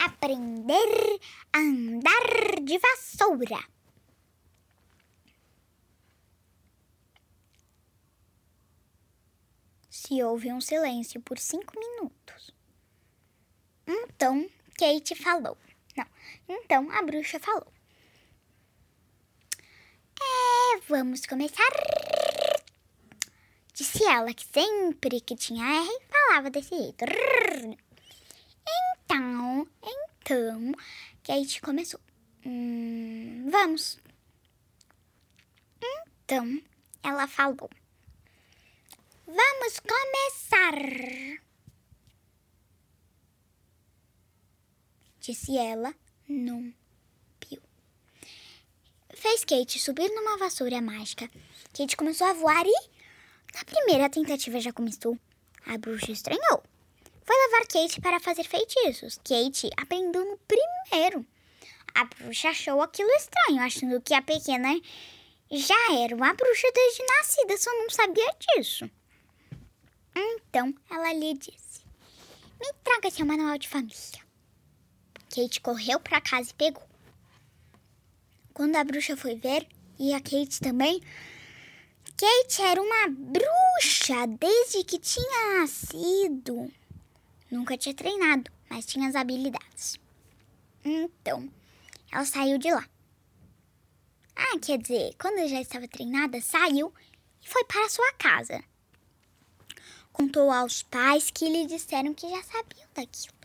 aprender 0.00 1.20
a 1.52 1.58
andar 1.58 2.60
de 2.62 2.78
vassoura. 2.78 3.58
Se 9.90 10.22
houve 10.22 10.52
um 10.52 10.60
silêncio 10.60 11.20
por 11.20 11.38
cinco 11.38 11.74
minutos. 11.78 12.54
Então 13.86 14.48
Kate 14.78 15.16
falou. 15.16 15.58
Não, 15.96 16.06
então 16.46 16.90
a 16.92 17.02
bruxa 17.02 17.40
falou. 17.40 17.72
É, 20.20 20.80
vamos 20.88 21.26
começar. 21.26 21.72
Disse 23.78 24.02
ela 24.02 24.34
que 24.34 24.44
sempre 24.44 25.20
que 25.20 25.36
tinha 25.36 25.64
R 25.64 26.00
falava 26.10 26.50
desse 26.50 26.70
jeito. 26.70 27.04
Então, 29.04 29.68
então, 29.80 30.72
Kate 31.22 31.60
começou. 31.60 32.00
Hum, 32.44 33.48
vamos. 33.48 34.00
Então, 36.24 36.60
ela 37.04 37.28
falou. 37.28 37.70
Vamos 39.24 39.78
começar. 39.78 40.74
Disse 45.20 45.56
ela 45.56 45.94
num 46.28 46.74
pio. 47.38 47.62
Fez 49.14 49.44
Kate 49.44 49.78
subir 49.78 50.08
numa 50.08 50.36
vassoura 50.36 50.82
mágica. 50.82 51.30
Kate 51.72 51.96
começou 51.96 52.26
a 52.26 52.32
voar 52.32 52.66
e, 52.66 52.97
na 53.58 53.64
primeira 53.64 54.08
tentativa, 54.08 54.60
já 54.60 54.72
começou. 54.72 55.18
A 55.66 55.76
bruxa 55.76 56.12
estranhou. 56.12 56.62
Foi 57.24 57.36
levar 57.36 57.66
Kate 57.66 58.00
para 58.00 58.20
fazer 58.20 58.44
feitiços. 58.44 59.18
Kate 59.18 59.68
aprendeu 59.76 60.24
no 60.24 60.38
primeiro. 60.38 61.26
A 61.94 62.04
bruxa 62.04 62.50
achou 62.50 62.80
aquilo 62.80 63.10
estranho, 63.10 63.60
achando 63.60 64.00
que 64.00 64.14
a 64.14 64.22
pequena 64.22 64.80
já 65.50 65.92
era 66.00 66.14
uma 66.14 66.32
bruxa 66.32 66.68
desde 66.72 67.02
nascida, 67.04 67.56
só 67.56 67.70
não 67.72 67.90
sabia 67.90 68.32
disso. 68.38 68.88
Então 70.14 70.74
ela 70.90 71.12
lhe 71.12 71.34
disse: 71.34 71.82
Me 72.60 72.72
traga 72.84 73.10
seu 73.10 73.26
manual 73.26 73.58
de 73.58 73.68
família. 73.68 74.26
Kate 75.34 75.60
correu 75.60 75.98
para 76.00 76.20
casa 76.20 76.50
e 76.50 76.54
pegou. 76.54 76.86
Quando 78.54 78.76
a 78.76 78.84
bruxa 78.84 79.16
foi 79.16 79.36
ver, 79.36 79.66
e 79.98 80.14
a 80.14 80.20
Kate 80.20 80.60
também, 80.60 81.00
Kate 82.18 82.62
era 82.62 82.82
uma 82.82 83.08
bruxa 83.08 84.26
desde 84.38 84.84
que 84.84 84.98
tinha 84.98 85.60
nascido. 85.60 86.70
Nunca 87.50 87.78
tinha 87.78 87.94
treinado, 87.94 88.50
mas 88.68 88.84
tinha 88.84 89.08
as 89.08 89.14
habilidades. 89.14 89.98
Então, 90.84 91.48
ela 92.12 92.24
saiu 92.24 92.58
de 92.58 92.70
lá. 92.70 92.86
Ah, 94.36 94.58
quer 94.60 94.78
dizer, 94.78 95.14
quando 95.18 95.48
já 95.48 95.60
estava 95.60 95.88
treinada, 95.88 96.40
saiu 96.40 96.92
e 97.42 97.48
foi 97.48 97.64
para 97.64 97.88
sua 97.88 98.12
casa. 98.14 98.62
Contou 100.12 100.50
aos 100.50 100.82
pais 100.82 101.30
que 101.30 101.48
lhe 101.48 101.66
disseram 101.66 102.12
que 102.12 102.28
já 102.28 102.42
sabiam 102.42 102.88
daquilo 102.94 103.38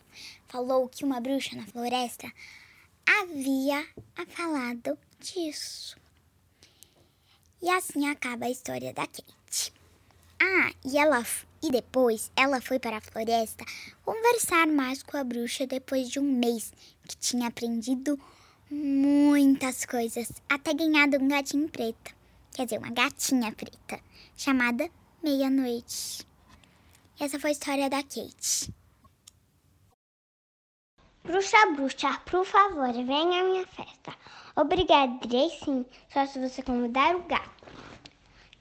falou 0.53 0.87
que 0.87 1.03
uma 1.03 1.19
bruxa 1.19 1.55
na 1.55 1.65
floresta 1.65 2.31
havia 3.07 3.87
falado 4.27 4.95
disso. 5.19 5.97
E 7.63 7.69
assim 7.69 8.09
acaba 8.09 8.45
a 8.45 8.51
história 8.51 8.91
da 8.93 9.07
Kate. 9.07 9.71
Ah, 10.37 10.73
e 10.83 10.97
ela 10.97 11.25
e 11.61 11.71
depois 11.71 12.29
ela 12.35 12.59
foi 12.59 12.77
para 12.77 12.97
a 12.97 13.01
floresta 13.01 13.63
conversar 14.03 14.67
mais 14.67 15.01
com 15.01 15.15
a 15.15 15.23
bruxa 15.23 15.65
depois 15.65 16.09
de 16.09 16.19
um 16.19 16.29
mês 16.29 16.73
que 17.07 17.15
tinha 17.15 17.47
aprendido 17.47 18.19
muitas 18.69 19.85
coisas, 19.85 20.29
até 20.49 20.73
ganhado 20.73 21.17
um 21.17 21.27
gatinho 21.29 21.69
preto. 21.69 22.13
Quer 22.51 22.65
dizer, 22.65 22.79
uma 22.79 22.91
gatinha 22.91 23.49
preta, 23.53 23.97
chamada 24.35 24.89
Meia-Noite. 25.23 26.27
Essa 27.17 27.39
foi 27.39 27.51
a 27.51 27.53
história 27.53 27.89
da 27.89 28.03
Kate. 28.03 28.73
Bruxa, 31.25 31.57
bruxa, 31.73 32.19
por 32.25 32.45
favor, 32.45 32.91
venha 32.91 33.39
à 33.39 33.43
minha 33.45 33.65
festa. 33.65 34.13
Obrigada, 34.57 35.25
direi 35.25 35.49
sim, 35.51 35.85
só 36.11 36.25
se 36.25 36.37
você 36.37 36.61
convidar 36.61 37.15
o 37.15 37.23
gato. 37.23 37.49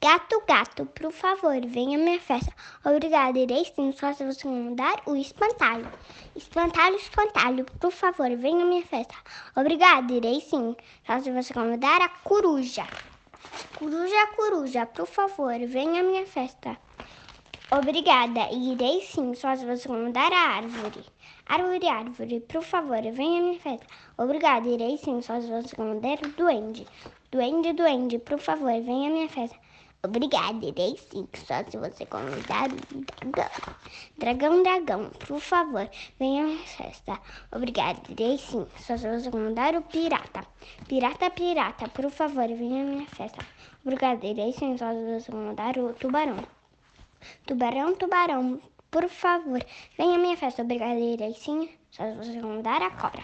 Gato, 0.01 0.41
gato, 0.47 0.87
por 0.87 1.11
favor, 1.11 1.61
venha 1.67 1.99
à 1.99 2.01
minha 2.01 2.21
festa. 2.21 2.53
Obrigada, 2.85 3.37
irei 3.37 3.65
sim, 3.65 3.91
só 3.91 4.13
se 4.13 4.25
você 4.25 4.43
convidar 4.45 5.03
o 5.07 5.17
espantalho. 5.17 5.91
Espantalho, 6.37 6.95
espantalho, 6.95 7.65
por 7.81 7.91
favor, 7.91 8.31
venha 8.37 8.63
à 8.63 8.69
minha 8.69 8.87
festa. 8.87 9.15
Obrigada, 9.57 10.13
irei 10.13 10.41
sim, 10.41 10.77
só 11.05 11.19
se 11.19 11.33
você 11.33 11.53
convidar 11.53 12.01
a 12.01 12.09
coruja. 12.09 12.87
Coruja, 13.77 14.27
coruja, 14.37 14.87
por 14.87 15.07
favor, 15.09 15.59
venha 15.67 16.01
à 16.01 16.05
minha 16.05 16.27
festa. 16.27 16.79
Obrigada, 17.73 18.53
irei 18.53 19.01
sim, 19.01 19.35
só 19.35 19.57
se 19.57 19.67
você 19.67 19.89
convidar 19.89 20.33
a 20.33 20.57
árvore. 20.59 21.05
Árvore, 21.47 21.89
árvore, 21.89 22.41
por 22.41 22.63
favor, 22.63 23.03
venha 23.03 23.41
à 23.41 23.43
minha 23.43 23.61
festa. 23.61 23.87
Obrigada, 24.17 24.69
irei 24.69 24.97
sim, 24.97 25.21
só 25.21 25.41
se 25.41 25.49
você 25.49 25.75
convidar 25.75 26.19
o 26.25 26.29
duende. 26.31 26.87
Duende, 27.31 27.73
duende, 27.73 28.19
por 28.19 28.39
favor, 28.39 28.73
venha 28.81 29.11
à 29.11 29.13
minha 29.13 29.29
festa. 29.29 29.57
Obrigada, 30.05 30.65
irei 30.65 30.97
sim, 30.97 31.29
só 31.35 31.63
se 31.69 31.77
você 31.77 32.07
convidar 32.07 32.69
o 32.71 33.31
dragão. 33.31 33.51
Dragão, 34.19 34.63
dragão, 34.63 35.11
por 35.11 35.41
favor, 35.41 35.89
venha 36.19 36.43
à 36.43 36.47
minha 36.47 36.67
festa. 36.67 37.21
Obrigada, 37.53 38.01
irei 38.09 38.39
sim, 38.39 38.67
só 38.79 38.97
se 38.97 39.09
você 39.09 39.31
convidar 39.31 39.75
o 39.75 39.83
pirata. 39.83 40.47
Pirata, 40.89 41.31
pirata, 41.31 41.89
por 41.89 42.11
favor, 42.11 42.49
venha 42.49 42.83
à 42.83 42.85
minha 42.85 43.07
festa. 43.07 43.45
Obrigada, 43.85 44.27
irei 44.27 44.53
sim, 44.53 44.77
só 44.79 44.93
se 44.93 45.21
você 45.21 45.31
convidar 45.31 45.77
o 45.77 45.93
tubarão. 45.95 46.39
Tubarão, 47.47 47.95
tubarão, 47.95 48.61
por 48.93 49.09
favor, 49.09 49.65
venha 49.97 50.17
à 50.17 50.19
minha 50.19 50.37
festa. 50.37 50.61
Obrigada, 50.61 51.01
irei 51.01 51.33
sim, 51.33 51.67
só 51.91 52.05
se 52.05 52.15
você 52.15 52.41
convidar 52.43 52.83
a 52.83 52.91
cobra. 52.91 53.23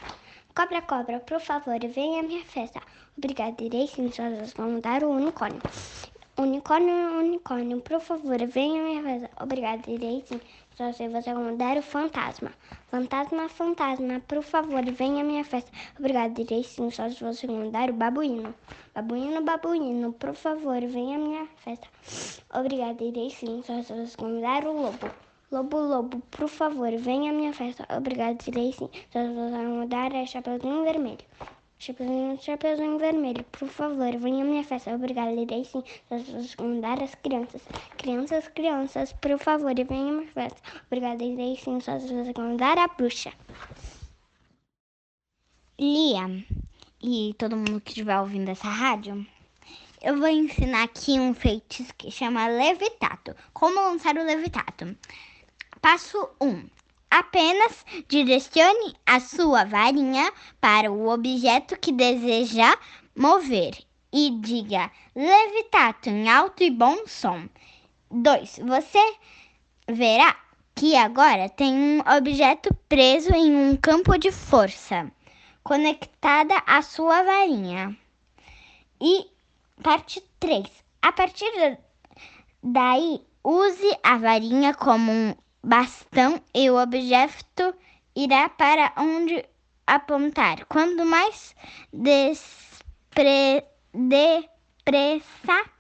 Cobra, 0.55 0.81
cobra, 0.81 1.21
por 1.21 1.41
favor, 1.41 1.79
venha 1.79 2.21
à 2.21 2.23
minha 2.23 2.43
festa. 2.43 2.81
Obrigada, 3.19 3.63
irei 3.63 3.87
sim, 3.87 4.11
só 4.11 4.23
se 4.31 4.47
você 4.47 4.55
convidar 4.55 5.05
o 5.05 5.11
unicórnio. 5.11 5.61
Unicórnio, 6.39 7.19
unicórnio, 7.19 7.83
por 7.83 8.01
favor, 8.01 8.39
venha 8.47 8.81
à 8.81 8.85
minha 8.85 9.03
festa. 9.03 9.31
Obrigada, 9.45 9.91
irei 9.91 10.25
sim, 10.27 10.41
só 10.75 10.91
se 10.91 11.07
você 11.07 11.35
convidar 11.35 11.77
o 11.77 11.83
fantasma. 11.83 12.51
Fantasma, 12.91 13.47
fantasma, 13.51 14.21
por 14.27 14.43
favor, 14.43 14.83
venha 14.87 15.21
à 15.21 15.25
minha 15.25 15.45
festa. 15.45 15.71
Obrigada, 15.99 16.41
irei 16.41 16.65
sim, 16.65 16.91
só 16.91 17.11
se 17.11 17.23
você 17.23 17.47
convidar 17.47 17.91
o 17.91 17.93
babuíno. 17.93 18.55
Babuíno, 18.95 19.45
babuíno, 19.45 20.15
por 20.15 20.35
favor, 20.35 20.81
venha 20.81 21.17
à 21.17 21.21
minha 21.21 21.47
festa. 21.57 21.87
Obrigada, 22.55 23.05
irei 23.05 23.29
sim, 23.29 23.63
só 23.67 23.83
se 23.83 23.93
você 23.93 24.17
convidar 24.17 24.65
o 24.65 24.73
lobo. 24.73 25.28
Lobo, 25.51 25.79
lobo, 25.79 26.21
por 26.31 26.47
favor, 26.47 26.95
venha 26.99 27.31
à 27.31 27.35
minha 27.35 27.55
festa. 27.55 27.87
Obrigada, 27.97 28.37
irei 28.47 28.71
sim, 28.71 28.91
só 29.11 29.19
você 29.19 29.67
mudar 29.67 30.15
é 30.15 30.27
Chapeuzinho 30.27 30.85
Vermelho. 30.85 31.25
Chapeuzinho, 31.79 32.39
Chapeuzinho 32.43 32.99
Vermelho, 32.99 33.43
por 33.45 33.67
favor, 33.67 34.15
venha 34.19 34.45
à 34.45 34.47
minha 34.47 34.63
festa. 34.63 34.95
Obrigada, 34.95 35.33
irei 35.33 35.65
sim, 35.65 35.83
só 36.07 36.19
você 36.19 36.63
mudar 36.63 37.03
as 37.03 37.15
crianças. 37.15 37.63
Crianças, 37.97 38.47
crianças, 38.49 39.13
por 39.15 39.39
favor, 39.39 39.75
venha 39.75 40.11
à 40.11 40.13
minha 40.13 40.27
festa. 40.27 40.61
Obrigada, 40.87 41.25
irei 41.25 41.57
sim, 41.57 41.81
só 41.81 41.99
você 41.99 42.35
mudar 42.39 42.77
a 42.77 42.87
bruxa. 42.89 43.33
Lia 45.81 46.45
e 47.03 47.35
todo 47.39 47.57
mundo 47.57 47.81
que 47.81 47.93
estiver 47.93 48.21
ouvindo 48.21 48.51
essa 48.51 48.69
rádio, 48.69 49.27
eu 50.03 50.19
vou 50.19 50.29
ensinar 50.29 50.83
aqui 50.83 51.19
um 51.19 51.33
feitiço 51.33 51.95
que 51.97 52.11
chama 52.11 52.49
Levitato. 52.49 53.35
Como 53.55 53.81
lançar 53.81 54.15
o 54.19 54.25
Levitato? 54.25 54.95
Passo 55.81 56.29
1. 56.41 56.49
Um, 56.49 56.69
apenas 57.09 57.85
direcione 58.09 58.97
a 59.07 59.21
sua 59.21 59.65
varinha 59.65 60.33
para 60.61 60.91
o 60.91 61.09
objeto 61.09 61.79
que 61.79 61.93
deseja 61.93 62.77
mover 63.15 63.79
e 64.13 64.31
diga 64.41 64.91
Levitato 65.15 66.09
em 66.09 66.29
alto 66.29 66.65
e 66.65 66.71
bom 66.71 67.07
som. 67.07 67.49
2. 68.11 68.61
Você 68.67 69.15
verá 69.89 70.37
que 70.75 70.97
agora 70.97 71.49
tem 71.49 71.75
um 71.75 72.01
objeto 72.17 72.75
preso 72.89 73.33
em 73.33 73.55
um 73.55 73.77
campo 73.77 74.19
de 74.19 74.33
força 74.33 75.11
conectada 75.63 76.61
à 76.67 76.83
sua 76.83 77.23
varinha. 77.23 77.97
E 79.01 79.27
parte 79.83 80.21
3. 80.41 80.67
A 81.03 81.13
partir 81.13 81.79
daí, 82.63 83.21
use 83.45 83.99
a 84.03 84.17
varinha 84.19 84.75
como 84.75 85.13
um 85.13 85.35
bastão 85.69 86.41
e 86.55 86.71
o 86.71 86.81
objeto 86.81 87.75
irá 88.17 88.49
para 88.49 88.91
onde 88.97 89.45
apontar. 89.87 90.65
Quanto 90.65 91.05
mais 91.05 91.55
despre, 91.93 93.65
depressa 93.93 95.71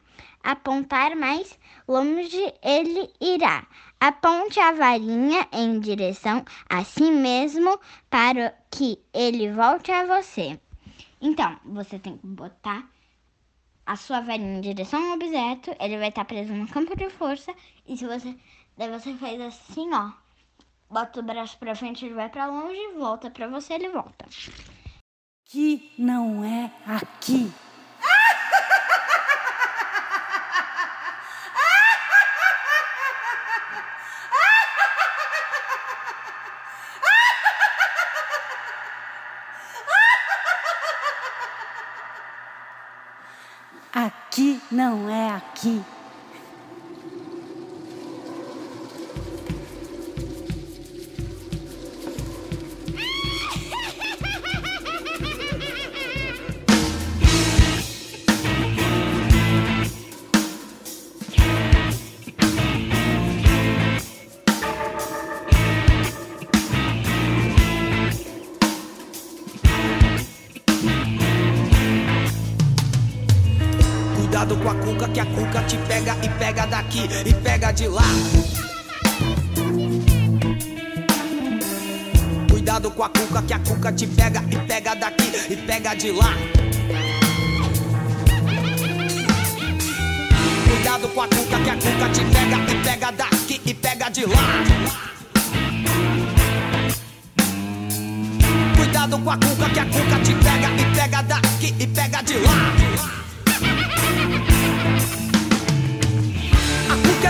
apontar 0.45 1.17
mais 1.17 1.59
longe, 1.89 2.53
ele 2.63 3.11
irá. 3.19 3.67
Aponte 3.99 4.61
a 4.61 4.73
varinha 4.73 5.49
em 5.53 5.81
direção 5.81 6.45
a 6.69 6.85
si 6.85 7.11
mesmo 7.11 7.81
para 8.11 8.55
que 8.71 8.99
ele 9.13 9.51
volte 9.51 9.91
a 9.91 10.05
você. 10.05 10.61
Então, 11.21 11.59
você 11.65 11.99
tem 11.99 12.17
que 12.19 12.27
botar 12.27 12.87
a 13.87 13.97
sua 13.97 14.21
varinha 14.21 14.59
em 14.59 14.61
direção 14.61 15.03
ao 15.03 15.15
objeto, 15.15 15.75
ele 15.81 15.97
vai 15.97 16.11
estar 16.11 16.27
preso 16.27 16.53
no 16.53 16.69
campo 16.69 16.95
de 16.95 17.09
força, 17.09 17.55
e 17.87 17.97
se 17.97 18.07
você. 18.07 18.37
Daí 18.79 18.89
você 18.89 19.13
faz 19.15 19.41
assim, 19.41 19.93
ó. 19.93 20.13
Bota 20.89 21.19
o 21.19 21.23
braço 21.23 21.59
pra 21.59 21.75
frente, 21.75 22.07
ele 22.07 22.15
vai 22.15 22.29
pra 22.29 22.47
longe, 22.47 22.79
volta 22.97 23.29
pra 23.29 23.49
você, 23.49 23.75
ele 23.75 23.89
volta. 23.89 24.25
Que 25.45 25.93
não 25.99 26.45
é 26.45 26.71
aqui. 26.87 27.53
Aqui 43.93 44.63
não 44.71 45.11
é 45.11 45.35
aqui. 45.35 45.85
Te 75.69 75.77
pega 75.87 76.17
e 76.23 76.29
pega 76.31 76.67
daqui 76.67 77.07
e 77.27 77.35
pega 77.35 77.71
de 77.73 77.89
lá. 77.89 78.03
Cuidado 82.51 82.91
com 82.91 83.05
a 83.05 83.09
cuca, 83.11 83.43
que 83.43 83.53
a 83.53 83.59
cuca 83.59 83.93
te 83.93 84.07
pega 84.07 84.43
e 84.51 84.57
pega 84.67 84.95
daqui 84.95 85.31
e 85.53 85.57
pega 85.57 85.95
de 85.95 86.11
lá. 86.13 86.33
Cuidado 90.67 91.09
com 91.09 91.21
a 91.21 91.29
cuca, 91.29 91.59
que 91.61 91.71
a 91.71 91.75
cuca 91.75 92.09
te 92.15 92.25
pega 92.25 92.73
e 92.73 92.83
pega 92.83 93.11
daqui 93.13 93.61
e 93.67 93.75
pega 93.75 94.09
de 94.09 94.25
lá. 94.25 94.65
Cuidado 98.75 99.19
com 99.19 99.31
a 99.31 99.37
cuca, 99.37 99.69
que 99.69 99.81
a 99.81 99.85
cuca 99.85 100.19
te 100.25 100.35
pega 100.35 100.69
e 100.81 100.95
pega 100.97 101.23
daqui 101.23 101.75
e 101.79 101.87
pega 101.87 102.23
de 102.23 102.35
lá. 102.39 103.18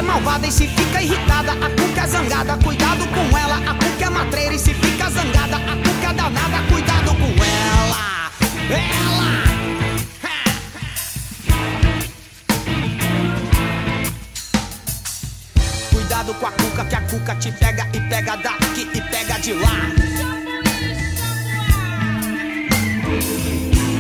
Malvada 0.09 0.47
e 0.47 0.51
se 0.51 0.67
fica 0.67 1.03
irritada. 1.03 1.53
A 1.53 1.71
cuca 1.79 2.01
é 2.03 2.07
zangada, 2.07 2.57
cuidado 2.65 3.07
com 3.09 3.39
ela. 3.39 3.57
A 3.71 3.75
cuca 3.75 4.05
é 4.07 4.11
matreira 4.11 4.55
e 4.55 4.59
se 4.59 4.73
fica 4.73 5.11
zangada. 5.11 5.57
A 5.57 5.77
cuca 5.85 6.09
é 6.11 6.15
danada, 6.15 6.59
cuidado 6.71 7.11
com 7.21 7.31
ela. 7.45 8.31
Ela! 8.71 9.29
Cuidado 15.93 16.35
com 16.35 16.47
a 16.47 16.53
cuca, 16.53 16.85
que 16.87 16.95
a 16.95 17.01
cuca 17.03 17.35
te 17.37 17.53
pega 17.53 17.87
e 17.93 18.01
pega 18.09 18.37
daqui 18.37 18.89
e 18.95 19.01
pega 19.13 19.39
de 19.39 19.53
lá. 19.53 19.77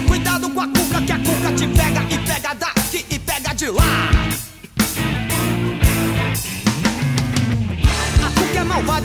Cuidado 0.08 0.50
com 0.50 0.60
a 0.60 0.68
cuca, 0.68 1.02
que 1.02 1.12
a 1.12 1.18
cuca 1.18 1.52
te 1.54 1.66
pega 1.68 2.02
e 2.10 2.18
pega 2.26 2.54
daqui 2.54 2.77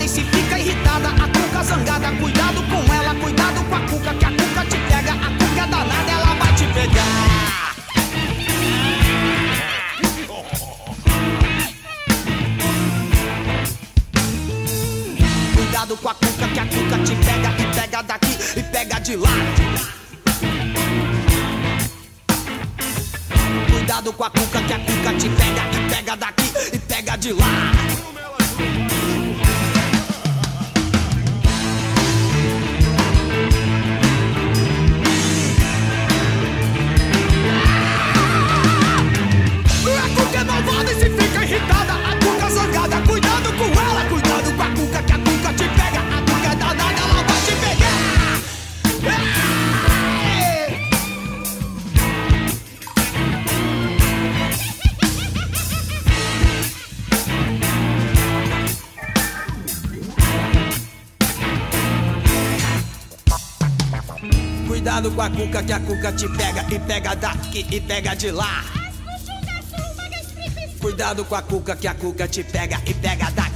e 0.01 0.08
se 0.08 0.23
fica 0.23 0.58
irritada. 0.58 1.10
A 1.10 1.27
cuca 1.27 1.63
zangada, 1.63 2.12
cuidado 2.13 2.63
com 2.63 2.93
ela. 2.93 3.13
Cuidado 3.15 3.63
com 3.65 3.75
a 3.75 3.79
cuca, 3.82 4.13
que 4.13 4.25
a 4.25 4.32
cuca 4.32 4.65
te 4.65 4.77
pega. 4.77 5.13
A 5.13 5.29
cuca 5.38 5.67
danada, 5.67 6.12
ela 6.12 6.34
vai 6.36 6.56
te 6.56 6.65
pegar. 6.67 7.75
Cuidado 15.56 15.97
com 15.97 16.10
a 16.10 16.15
cuca, 16.15 16.47
que 16.47 16.60
a 16.60 16.65
cuca 16.65 16.97
te 17.03 17.15
pega 17.15 17.49
e 17.60 17.75
pega 17.75 18.01
daqui 18.03 18.38
e 18.58 18.63
pega 18.63 18.99
de 18.99 19.15
lá. 19.15 19.29
Cuidado 23.71 24.13
com 24.13 24.23
a 24.23 24.29
cuca, 24.29 24.62
que 24.62 24.73
a 24.73 24.79
cuca 24.79 25.13
te 25.19 25.29
pega 25.29 25.63
e 25.71 25.89
pega 25.89 26.15
daqui 26.15 26.51
e 26.73 26.79
pega 26.79 27.17
de 27.17 27.34
lá. 27.34 27.93
Com 65.13 65.21
a 65.21 65.30
cuca, 65.30 65.63
que 65.63 65.73
a 65.73 65.80
cuca 65.80 66.12
te 66.12 66.28
pega 66.30 66.65
e 66.71 66.80
pega 66.80 67.15
daqui 67.15 67.65
e 67.71 67.80
pega 67.80 68.15
de 68.15 68.32
lá. 68.32 68.63
Cuidado 70.80 71.23
com 71.26 71.36
a 71.36 71.41
cuca, 71.41 71.76
que 71.76 71.88
a 71.88 71.93
cuca 71.93 72.28
te 72.28 72.43
pega 72.43 72.82
e 72.86 72.93
pega 72.93 73.30
daqui 73.32 73.52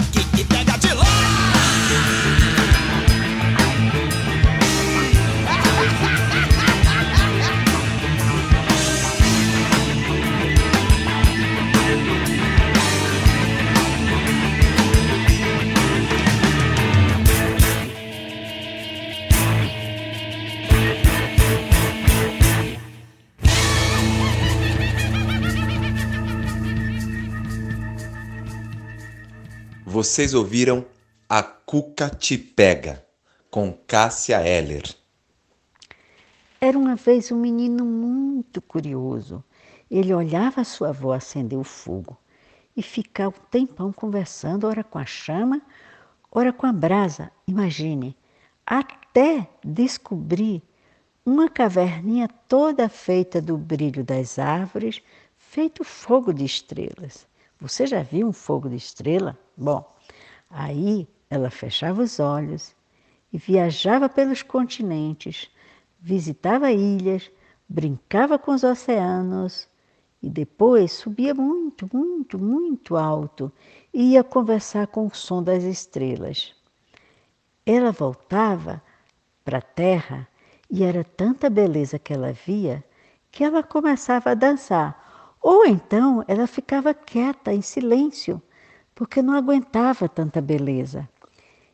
Vocês 29.98 30.36
ouviram 30.36 30.86
A 31.28 31.42
Cuca 31.42 32.08
Te 32.08 32.38
Pega, 32.38 33.04
com 33.50 33.74
Cássia 33.88 34.48
Eller. 34.48 34.84
Era 36.62 36.78
uma 36.78 36.96
vez 36.96 37.32
um 37.32 37.36
menino 37.36 37.84
muito 37.84 38.62
curioso. 38.62 39.44
Ele 39.90 40.14
olhava 40.14 40.64
sua 40.64 40.90
avó 40.90 41.14
acender 41.14 41.58
o 41.58 41.64
fogo 41.64 42.16
e 42.76 42.84
ficava 42.84 43.36
um 43.36 43.50
tempão 43.50 43.92
conversando, 43.92 44.68
ora 44.68 44.84
com 44.84 45.00
a 45.00 45.06
chama, 45.08 45.64
ora 46.32 46.54
com 46.54 46.68
a 46.68 46.72
brasa. 46.72 47.32
Imagine, 47.48 48.16
até 48.64 49.50
descobrir 49.66 50.62
uma 51.26 51.50
caverninha 51.50 52.30
toda 52.48 52.88
feita 52.88 53.42
do 53.42 53.58
brilho 53.58 54.04
das 54.04 54.38
árvores, 54.38 55.02
feito 55.40 55.84
fogo 55.84 56.32
de 56.32 56.46
estrelas. 56.46 57.26
Você 57.60 57.88
já 57.88 58.04
viu 58.04 58.28
um 58.28 58.34
fogo 58.34 58.70
de 58.70 58.76
estrela? 58.76 59.38
Bom, 59.56 59.84
aí 60.50 61.08
ela 61.30 61.50
fechava 61.50 62.04
os 62.04 62.20
olhos 62.20 62.76
e 63.34 63.38
viajava 63.38 64.08
pelos 64.08 64.44
continentes, 64.44 65.50
visitava 66.00 66.72
ilhas, 66.72 67.32
brincava 67.68 68.38
com 68.38 68.52
os 68.52 68.64
oceanos 68.64 69.68
e 70.22 70.30
depois 70.30 70.92
subia 70.94 71.34
muito, 71.34 71.90
muito, 71.92 72.38
muito 72.38 72.96
alto 72.96 73.52
e 73.94 74.14
ia 74.14 74.24
conversar 74.24 74.88
com 74.88 75.08
o 75.08 75.16
som 75.16 75.42
das 75.42 75.64
estrelas. 75.64 76.54
Ela 77.66 77.92
voltava 77.92 78.82
para 79.44 79.58
a 79.58 79.62
terra 79.62 80.28
e 80.70 80.84
era 80.84 81.04
tanta 81.04 81.50
beleza 81.50 81.98
que 81.98 82.14
ela 82.14 82.32
via 82.32 82.84
que 83.32 83.44
ela 83.44 83.62
começava 83.62 84.32
a 84.32 84.34
dançar, 84.34 85.07
ou 85.50 85.66
então 85.66 86.26
ela 86.28 86.46
ficava 86.46 86.94
quieta, 86.94 87.54
em 87.54 87.62
silêncio, 87.62 88.42
porque 88.94 89.22
não 89.22 89.34
aguentava 89.34 90.10
tanta 90.10 90.42
beleza. 90.42 91.08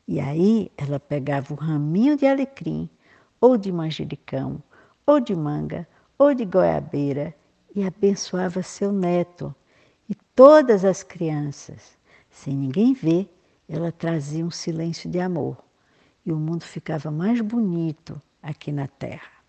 E 0.07 0.19
aí 0.19 0.71
ela 0.77 0.99
pegava 0.99 1.55
um 1.55 1.57
raminho 1.57 2.15
de 2.15 2.27
alecrim, 2.27 2.87
ou 3.41 3.57
de 3.57 3.71
manjericão, 3.71 4.61
ou 5.07 5.19
de 5.19 5.35
manga, 5.35 5.87
ou 6.19 6.35
de 6.35 6.45
goiabeira, 6.45 7.35
e 7.75 7.83
abençoava 7.83 8.61
seu 8.61 8.91
neto 8.91 9.55
e 10.07 10.13
todas 10.35 10.85
as 10.85 11.01
crianças. 11.01 11.97
Sem 12.29 12.55
ninguém 12.55 12.93
ver, 12.93 13.27
ela 13.67 13.91
trazia 13.91 14.45
um 14.45 14.51
silêncio 14.51 15.09
de 15.09 15.19
amor, 15.19 15.57
e 16.23 16.31
o 16.31 16.37
mundo 16.37 16.63
ficava 16.63 17.09
mais 17.09 17.41
bonito 17.41 18.21
aqui 18.39 18.71
na 18.71 18.87
terra. 18.87 19.42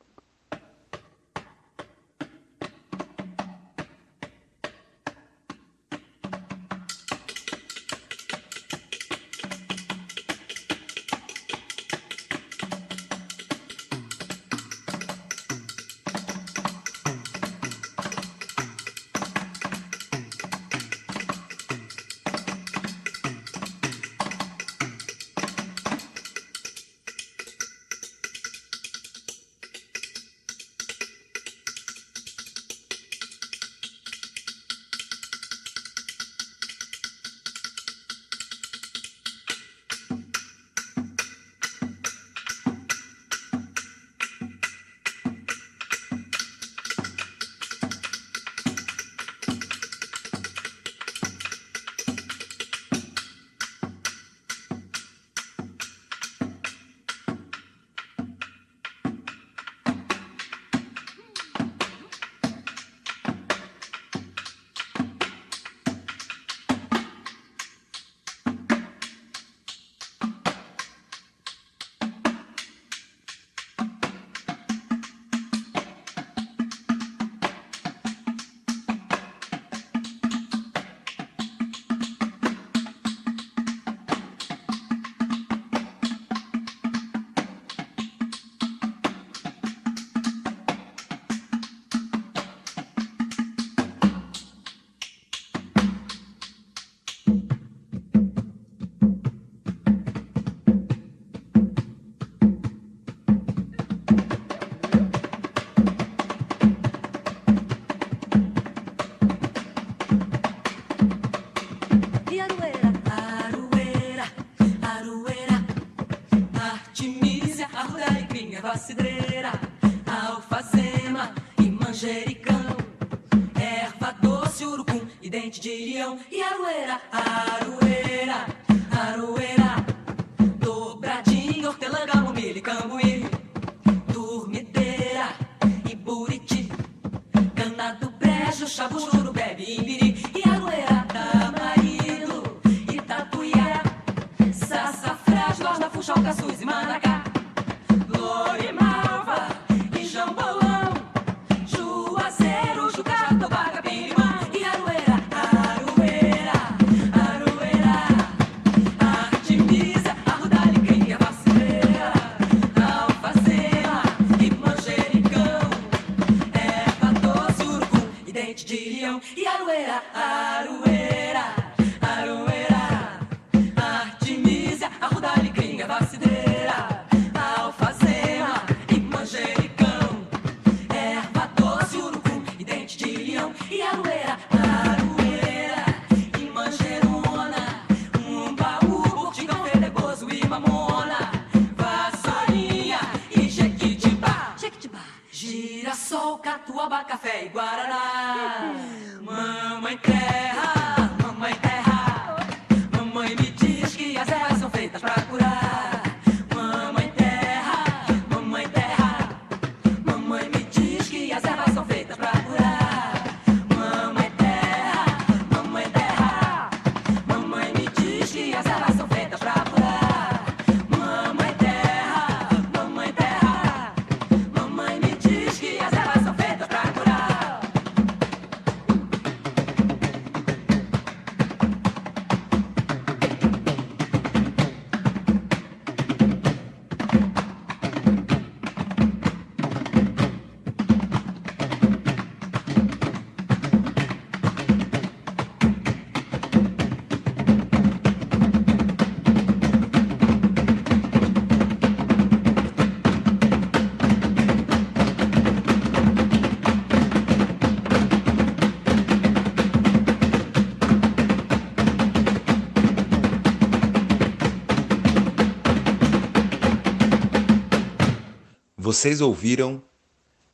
Vocês 268.95 269.21
ouviram 269.21 269.83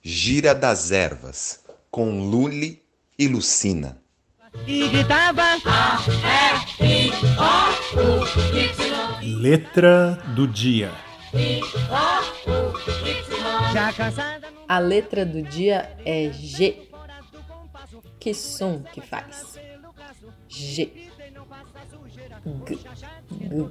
Gira 0.03 0.55
das 0.55 0.91
Ervas 0.91 1.63
com 1.91 2.31
lule 2.31 2.83
e 3.19 3.29
Lucina. 3.29 4.01
Letra 9.23 10.19
do 10.35 10.49
dia. 10.49 10.91
A 14.67 14.79
letra 14.79 15.27
do 15.27 15.43
dia 15.43 15.95
é 16.07 16.33
G. 16.33 16.89
Que 18.19 18.33
som 18.33 18.83
que 18.85 19.03
faz? 19.03 19.61
G. 20.49 21.11
G. 22.65 22.79
G. 22.79 22.79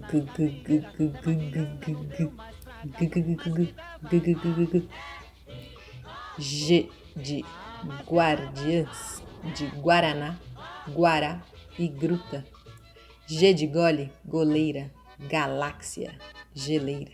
G. 0.08 0.28
G. 0.38 0.54
G. 0.68 0.84
G. 0.94 1.40
G. 1.82 1.98
G. 2.18 2.59
G 6.38 6.90
de 7.16 7.46
guardiãs, 8.10 9.22
de 9.56 9.66
guaraná, 9.68 10.40
guará 10.88 11.44
e 11.78 11.88
gruta. 11.88 12.46
G 13.28 13.54
de 13.54 13.68
gole, 13.68 14.12
goleira, 14.26 14.92
galáxia, 15.20 16.18
geleira. 16.54 17.12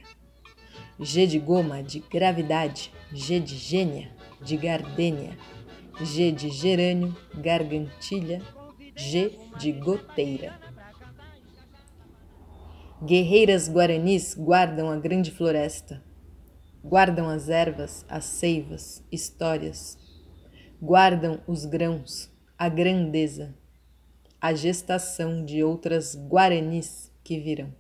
G 1.00 1.26
de 1.26 1.40
goma, 1.40 1.82
de 1.84 2.00
gravidade, 2.00 2.92
G 3.12 3.40
de 3.40 3.58
gênia, 3.58 4.12
de 4.42 4.56
gardênia. 4.56 5.38
G 6.02 6.32
de 6.32 6.50
gerânio, 6.50 7.16
gargantilha, 7.34 8.42
G 8.96 9.38
de 9.58 9.72
goteira. 9.72 10.60
Guerreiras 13.04 13.68
guaranis 13.68 14.34
guardam 14.34 14.90
a 14.90 14.96
grande 14.96 15.30
floresta, 15.30 16.02
guardam 16.82 17.28
as 17.28 17.50
ervas, 17.50 18.06
as 18.08 18.24
seivas, 18.24 19.04
histórias, 19.12 19.98
guardam 20.82 21.42
os 21.46 21.66
grãos, 21.66 22.32
a 22.58 22.70
grandeza, 22.70 23.54
a 24.40 24.54
gestação 24.54 25.44
de 25.44 25.62
outras 25.62 26.16
guaranis 26.16 27.12
que 27.22 27.38
virão. 27.38 27.74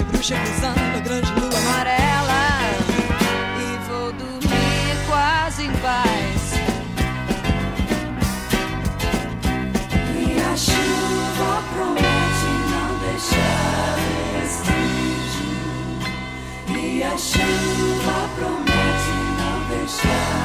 Bruxa 0.00 0.34
cruzando 0.34 0.96
a 0.96 1.00
grande 1.00 1.30
lua 1.32 1.58
amarela. 1.58 2.44
E 3.58 3.76
vou 3.86 4.10
dormir 4.12 4.96
quase 5.06 5.64
em 5.64 5.72
paz. 5.82 6.54
E 10.16 10.40
a 10.40 10.56
chuva 10.56 11.62
promete 11.74 12.50
não 12.72 12.88
deixar 13.04 13.98
vestígio. 14.40 15.52
E 16.80 17.02
a 17.02 17.18
chuva 17.18 18.30
promete 18.38 19.12
não 19.36 19.56
deixar 19.68 20.41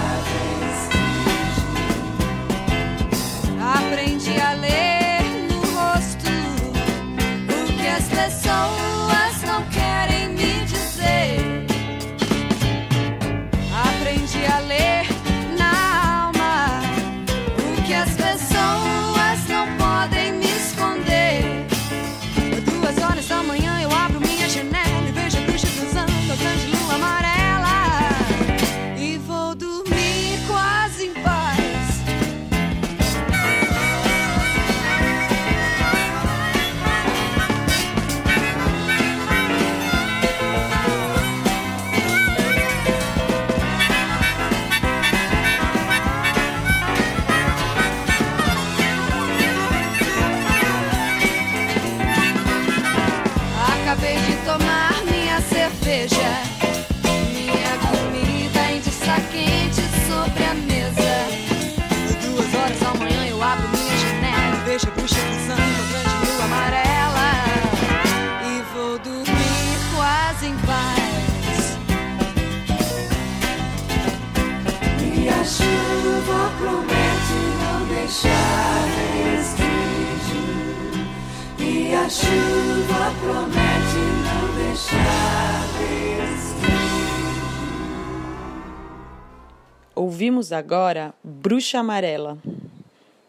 Ouvimos 90.38 90.51
agora 90.51 91.15
Bruxa 91.23 91.79
Amarela, 91.79 92.38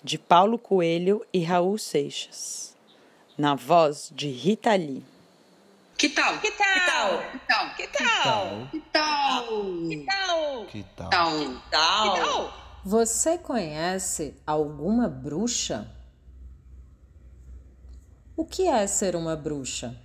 de 0.05 0.19
Paulo 0.19 0.59
Coelho 0.59 1.25
e 1.33 1.43
Raul 1.43 1.79
Seixas, 1.79 2.77
na 3.39 3.55
voz 3.55 4.13
de 4.15 4.29
Rita 4.29 4.77
Lee. 4.77 5.03
Que 5.97 6.11
tal? 6.11 6.39
Que 6.39 6.51
tal? 6.51 7.31
Que 7.31 7.39
tal? 7.47 7.75
Que 7.77 7.89
tal? 7.89 8.69
Que 8.71 8.81
tal? 8.93 9.89
Que 9.89 10.05
tal? 10.05 10.67
Que 10.67 10.83
tal? 10.95 11.31
Que 11.41 12.21
tal? 12.21 12.53
Você 12.85 13.39
conhece 13.39 14.37
alguma 14.47 15.09
bruxa? 15.09 15.91
O 18.37 18.45
que 18.45 18.69
é 18.69 18.87
ser 18.87 19.17
uma 19.17 19.35
bruxa? 19.35 19.99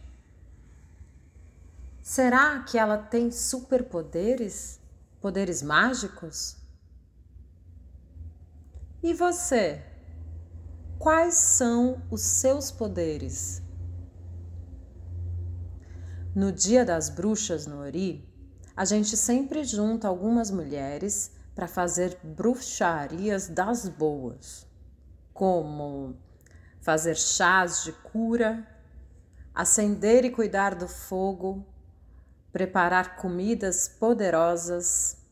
Será 2.01 2.59
que 2.59 2.77
ela 2.77 2.97
tem 2.97 3.29
superpoderes? 3.29 4.79
Poderes 5.19 5.61
mágicos? 5.61 6.62
E 9.03 9.13
você? 9.13 9.83
Quais 10.97 11.33
são 11.33 12.01
os 12.09 12.21
seus 12.21 12.71
poderes? 12.71 13.61
No 16.33 16.53
Dia 16.53 16.85
das 16.85 17.09
Bruxas 17.09 17.67
no 17.67 17.81
Ori, 17.81 18.25
a 18.73 18.85
gente 18.85 19.17
sempre 19.17 19.65
junta 19.65 20.07
algumas 20.07 20.49
mulheres 20.49 21.33
para 21.53 21.67
fazer 21.67 22.17
bruxarias 22.23 23.49
das 23.49 23.89
boas, 23.89 24.65
como 25.33 26.15
fazer 26.79 27.17
chás 27.17 27.83
de 27.83 27.91
cura, 27.91 28.65
acender 29.53 30.23
e 30.23 30.31
cuidar 30.31 30.75
do 30.75 30.87
fogo, 30.87 31.67
preparar 32.53 33.17
comidas 33.17 33.85
poderosas, 33.89 35.22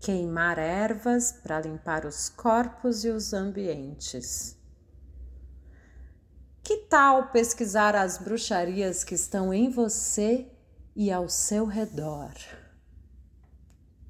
queimar 0.00 0.58
ervas 0.58 1.32
para 1.32 1.60
limpar 1.60 2.06
os 2.06 2.28
corpos 2.28 3.04
e 3.04 3.08
os 3.08 3.32
ambientes. 3.32 4.56
Que 6.62 6.76
tal 6.88 7.28
pesquisar 7.28 7.96
as 7.96 8.18
bruxarias 8.18 9.02
que 9.02 9.14
estão 9.14 9.52
em 9.54 9.70
você 9.70 10.46
e 10.94 11.10
ao 11.10 11.28
seu 11.28 11.64
redor? 11.64 12.32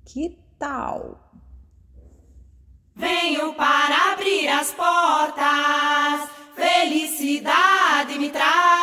Que 0.05 0.39
tal? 0.59 1.30
Venho 2.95 3.55
para 3.55 4.12
abrir 4.12 4.49
as 4.49 4.72
portas, 4.72 6.28
felicidade 6.57 8.18
me 8.18 8.30
traz. 8.30 8.78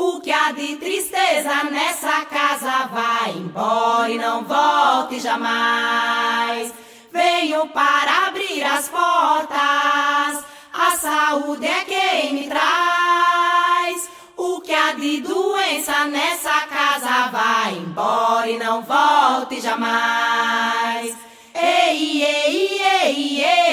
O 0.00 0.20
que 0.20 0.30
há 0.30 0.52
de 0.52 0.76
tristeza 0.76 1.64
nessa 1.64 2.24
casa 2.26 2.86
vai 2.86 3.32
embora 3.32 4.08
e 4.08 4.16
não 4.16 4.44
volte 4.44 5.18
jamais. 5.18 6.72
Venho 7.12 7.66
para 7.70 8.28
abrir 8.28 8.62
as 8.62 8.88
portas, 8.88 10.44
a 10.72 10.96
saúde 11.00 11.66
é 11.66 11.84
quem 11.84 12.32
me 12.32 12.46
traz. 12.46 14.08
O 14.36 14.60
que 14.60 14.72
há 14.72 14.92
de 14.92 15.20
doença 15.20 16.04
nessa 16.04 16.60
casa 16.68 17.30
vai 17.32 17.74
embora 17.74 18.48
e 18.48 18.56
não 18.56 18.82
volte 18.82 19.60
jamais. 19.60 21.16
Ei, 21.52 22.22
ei, 22.22 22.80
ei, 22.80 23.42
ei, 23.42 23.67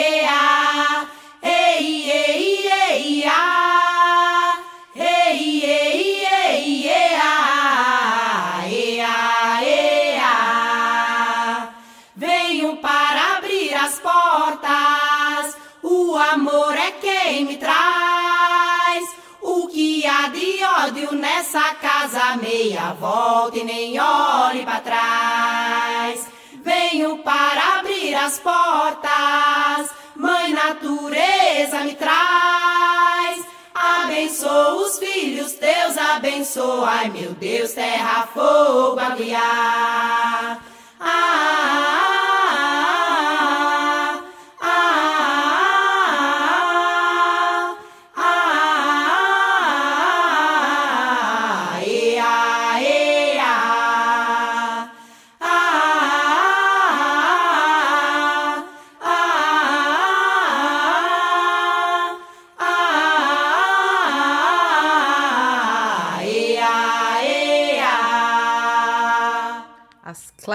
casa, 22.76 22.82
meia 22.82 22.94
volta 22.94 23.58
e 23.58 23.64
nem 23.64 24.00
olhe 24.00 24.66
para 24.66 24.80
trás. 24.82 26.28
Venho 26.64 27.20
para 27.20 27.80
abrir 27.80 28.16
as 28.16 28.40
portas, 28.40 29.92
Mãe 30.16 30.52
Natureza 30.52 31.80
me 31.82 31.96
traz. 31.96 33.46
Abençoa 33.74 34.76
os 34.76 35.00
filhos 35.00 35.54
teus, 35.54 35.98
abençoa, 35.98 36.90
ai 36.90 37.10
meu 37.10 37.32
Deus, 37.34 37.74
terra, 37.74 38.28
fogo, 38.34 39.00
aguiar. 39.00 40.60
Ah, 41.00 41.02
ah, 41.02 42.15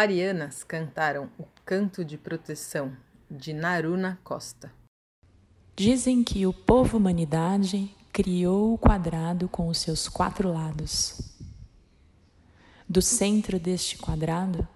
clarianas 0.01 0.65
cantaram 0.65 1.29
o 1.39 1.45
canto 1.63 2.03
de 2.03 2.17
proteção 2.17 2.97
de 3.31 3.53
Naruna 3.53 4.19
Costa. 4.25 4.73
Dizem 5.77 6.25
que 6.25 6.47
o 6.47 6.55
povo 6.55 6.97
humanidade 6.97 7.95
criou 8.11 8.73
o 8.73 8.79
quadrado 8.79 9.47
com 9.47 9.69
os 9.69 9.77
seus 9.77 10.09
quatro 10.09 10.51
lados. 10.51 11.21
Do 12.89 13.03
centro 13.03 13.61
deste 13.61 13.99
quadrado, 13.99 14.67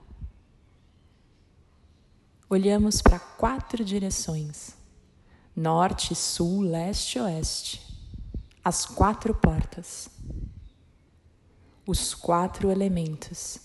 olhamos 2.50 3.00
para 3.00 3.18
quatro 3.18 3.82
direções: 3.82 4.76
norte, 5.56 6.14
sul, 6.14 6.60
leste 6.60 7.16
e 7.16 7.22
oeste. 7.22 7.80
As 8.62 8.84
quatro 8.84 9.34
portas. 9.34 10.06
Os 11.86 12.12
quatro 12.12 12.70
elementos: 12.70 13.63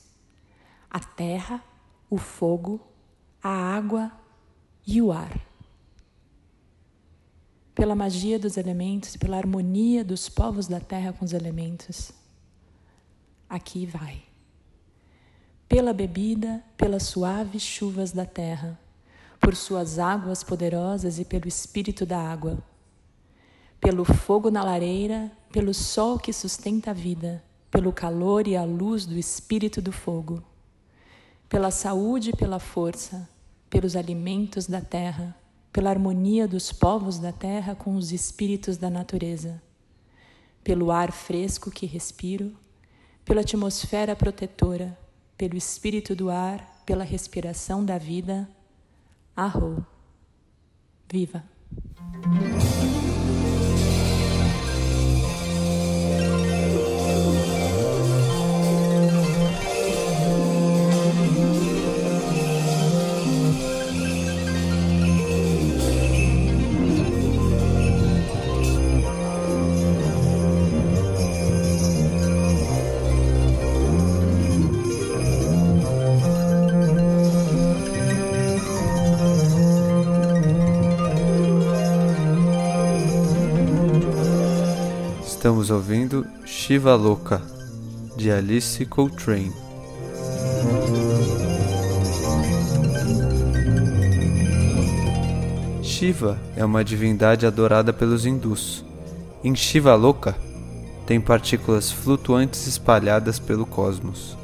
a 0.89 0.99
terra, 0.99 1.63
o 2.09 2.17
fogo, 2.17 2.81
a 3.41 3.49
água 3.49 4.11
e 4.85 5.01
o 5.01 5.11
ar 5.11 5.49
pela 7.79 7.95
magia 7.95 8.37
dos 8.37 8.57
elementos, 8.57 9.15
pela 9.15 9.37
harmonia 9.37 10.03
dos 10.03 10.27
povos 10.27 10.67
da 10.67 10.81
terra 10.81 11.13
com 11.13 11.23
os 11.23 11.31
elementos. 11.31 12.11
Aqui 13.49 13.85
vai. 13.85 14.21
Pela 15.65 15.93
bebida, 15.93 16.61
pelas 16.75 17.03
suaves 17.03 17.61
chuvas 17.61 18.11
da 18.11 18.25
terra, 18.25 18.77
por 19.39 19.55
suas 19.55 19.97
águas 19.97 20.43
poderosas 20.43 21.19
e 21.19 21.23
pelo 21.23 21.47
espírito 21.47 22.05
da 22.05 22.19
água. 22.19 22.61
Pelo 23.79 24.03
fogo 24.03 24.51
na 24.51 24.61
lareira, 24.61 25.31
pelo 25.49 25.73
sol 25.73 26.19
que 26.19 26.33
sustenta 26.33 26.91
a 26.91 26.93
vida, 26.93 27.41
pelo 27.71 27.93
calor 27.93 28.45
e 28.45 28.57
a 28.57 28.63
luz 28.65 29.05
do 29.05 29.17
espírito 29.17 29.81
do 29.81 29.93
fogo. 29.93 30.43
Pela 31.49 31.71
saúde 31.71 32.29
e 32.29 32.35
pela 32.35 32.59
força, 32.59 33.27
pelos 33.69 33.95
alimentos 33.95 34.67
da 34.67 34.79
terra, 34.79 35.35
pela 35.73 35.89
harmonia 35.89 36.47
dos 36.47 36.71
povos 36.71 37.19
da 37.19 37.31
terra 37.31 37.75
com 37.75 37.95
os 37.95 38.11
espíritos 38.11 38.77
da 38.77 38.89
natureza, 38.89 39.61
pelo 40.63 40.91
ar 40.91 41.11
fresco 41.11 41.71
que 41.71 41.85
respiro, 41.85 42.55
pela 43.25 43.41
atmosfera 43.41 44.15
protetora, 44.15 44.97
pelo 45.37 45.55
espírito 45.55 46.15
do 46.15 46.29
ar, 46.29 46.83
pela 46.85 47.03
respiração 47.03 47.83
da 47.83 47.97
vida. 47.97 48.49
Arro. 49.35 49.85
Viva! 51.11 51.43
Estamos 85.39 85.69
ouvindo 85.69 86.27
Shiva 86.43 86.95
Louca, 86.95 87.41
de 88.17 88.29
Alice 88.29 88.85
Coltrane. 88.85 89.53
Shiva 95.81 96.37
é 96.57 96.65
uma 96.65 96.83
divindade 96.83 97.45
adorada 97.45 97.93
pelos 97.93 98.25
hindus. 98.25 98.83
Em 99.41 99.55
Shiva 99.55 99.95
Louca, 99.95 100.35
tem 101.07 101.21
partículas 101.21 101.89
flutuantes 101.89 102.67
espalhadas 102.67 103.39
pelo 103.39 103.65
cosmos. 103.65 104.37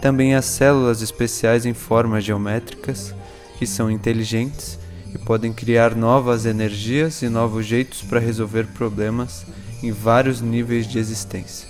Também 0.00 0.36
há 0.36 0.40
células 0.40 1.02
especiais 1.02 1.66
em 1.66 1.74
formas 1.74 2.22
geométricas 2.22 3.12
que 3.58 3.66
são 3.66 3.90
inteligentes 3.90 4.78
e 5.12 5.18
podem 5.18 5.52
criar 5.52 5.96
novas 5.96 6.46
energias 6.46 7.22
e 7.22 7.28
novos 7.28 7.66
jeitos 7.66 8.02
para 8.02 8.20
resolver 8.20 8.68
problemas 8.68 9.44
em 9.82 9.92
vários 9.92 10.40
níveis 10.40 10.86
de 10.86 10.98
existência. 10.98 11.68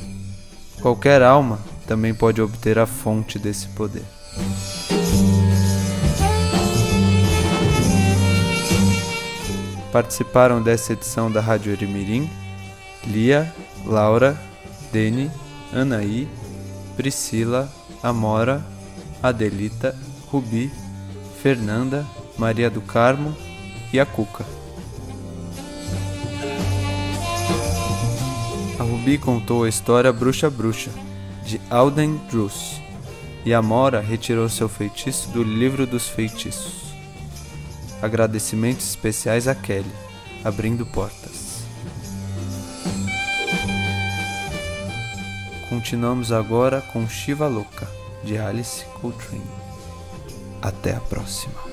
Qualquer 0.81 1.23
alma 1.23 1.59
também 1.87 2.15
pode 2.15 2.41
obter 2.41 2.79
a 2.79 2.87
fonte 2.87 3.39
desse 3.39 3.69
poder. 3.69 4.05
Participaram 9.93 10.63
dessa 10.63 10.93
edição 10.93 11.31
da 11.31 11.41
Rádio 11.41 11.73
Erimirim 11.73 12.29
Lia, 13.07 13.53
Laura, 13.87 14.39
Deni, 14.93 15.31
Anaí, 15.73 16.29
Priscila, 16.97 17.69
Amora, 18.03 18.65
Adelita, 19.23 19.97
Rubi, 20.31 20.71
Fernanda, 21.43 22.07
Maria 22.37 22.71
do 22.71 22.81
Carmo 22.81 23.35
e 23.93 23.99
a 23.99 24.07
Cuca. 24.07 24.58
A 28.79 28.85
Ruby 28.85 29.19
contou 29.19 29.65
a 29.65 29.69
história 29.69 30.13
Bruxa 30.13 30.49
Bruxa, 30.49 30.91
de 31.45 31.61
Alden 31.69 32.17
Drus, 32.31 32.81
e 33.45 33.53
a 33.53 33.61
Mora 33.61 34.01
retirou 34.01 34.49
seu 34.49 34.69
feitiço 34.69 35.31
do 35.31 35.43
Livro 35.43 35.85
dos 35.85 36.07
Feitiços. 36.07 36.95
Agradecimentos 38.01 38.89
especiais 38.89 39.49
a 39.49 39.55
Kelly, 39.55 39.91
abrindo 40.45 40.87
portas. 40.87 41.65
Continuamos 45.69 46.31
agora 46.31 46.81
com 46.81 47.09
Shiva 47.09 47.49
Louca, 47.49 47.89
de 48.23 48.39
Alice 48.39 48.85
Coltrane. 49.01 49.43
Até 50.63 50.95
a 50.95 51.01
próxima. 51.01 51.69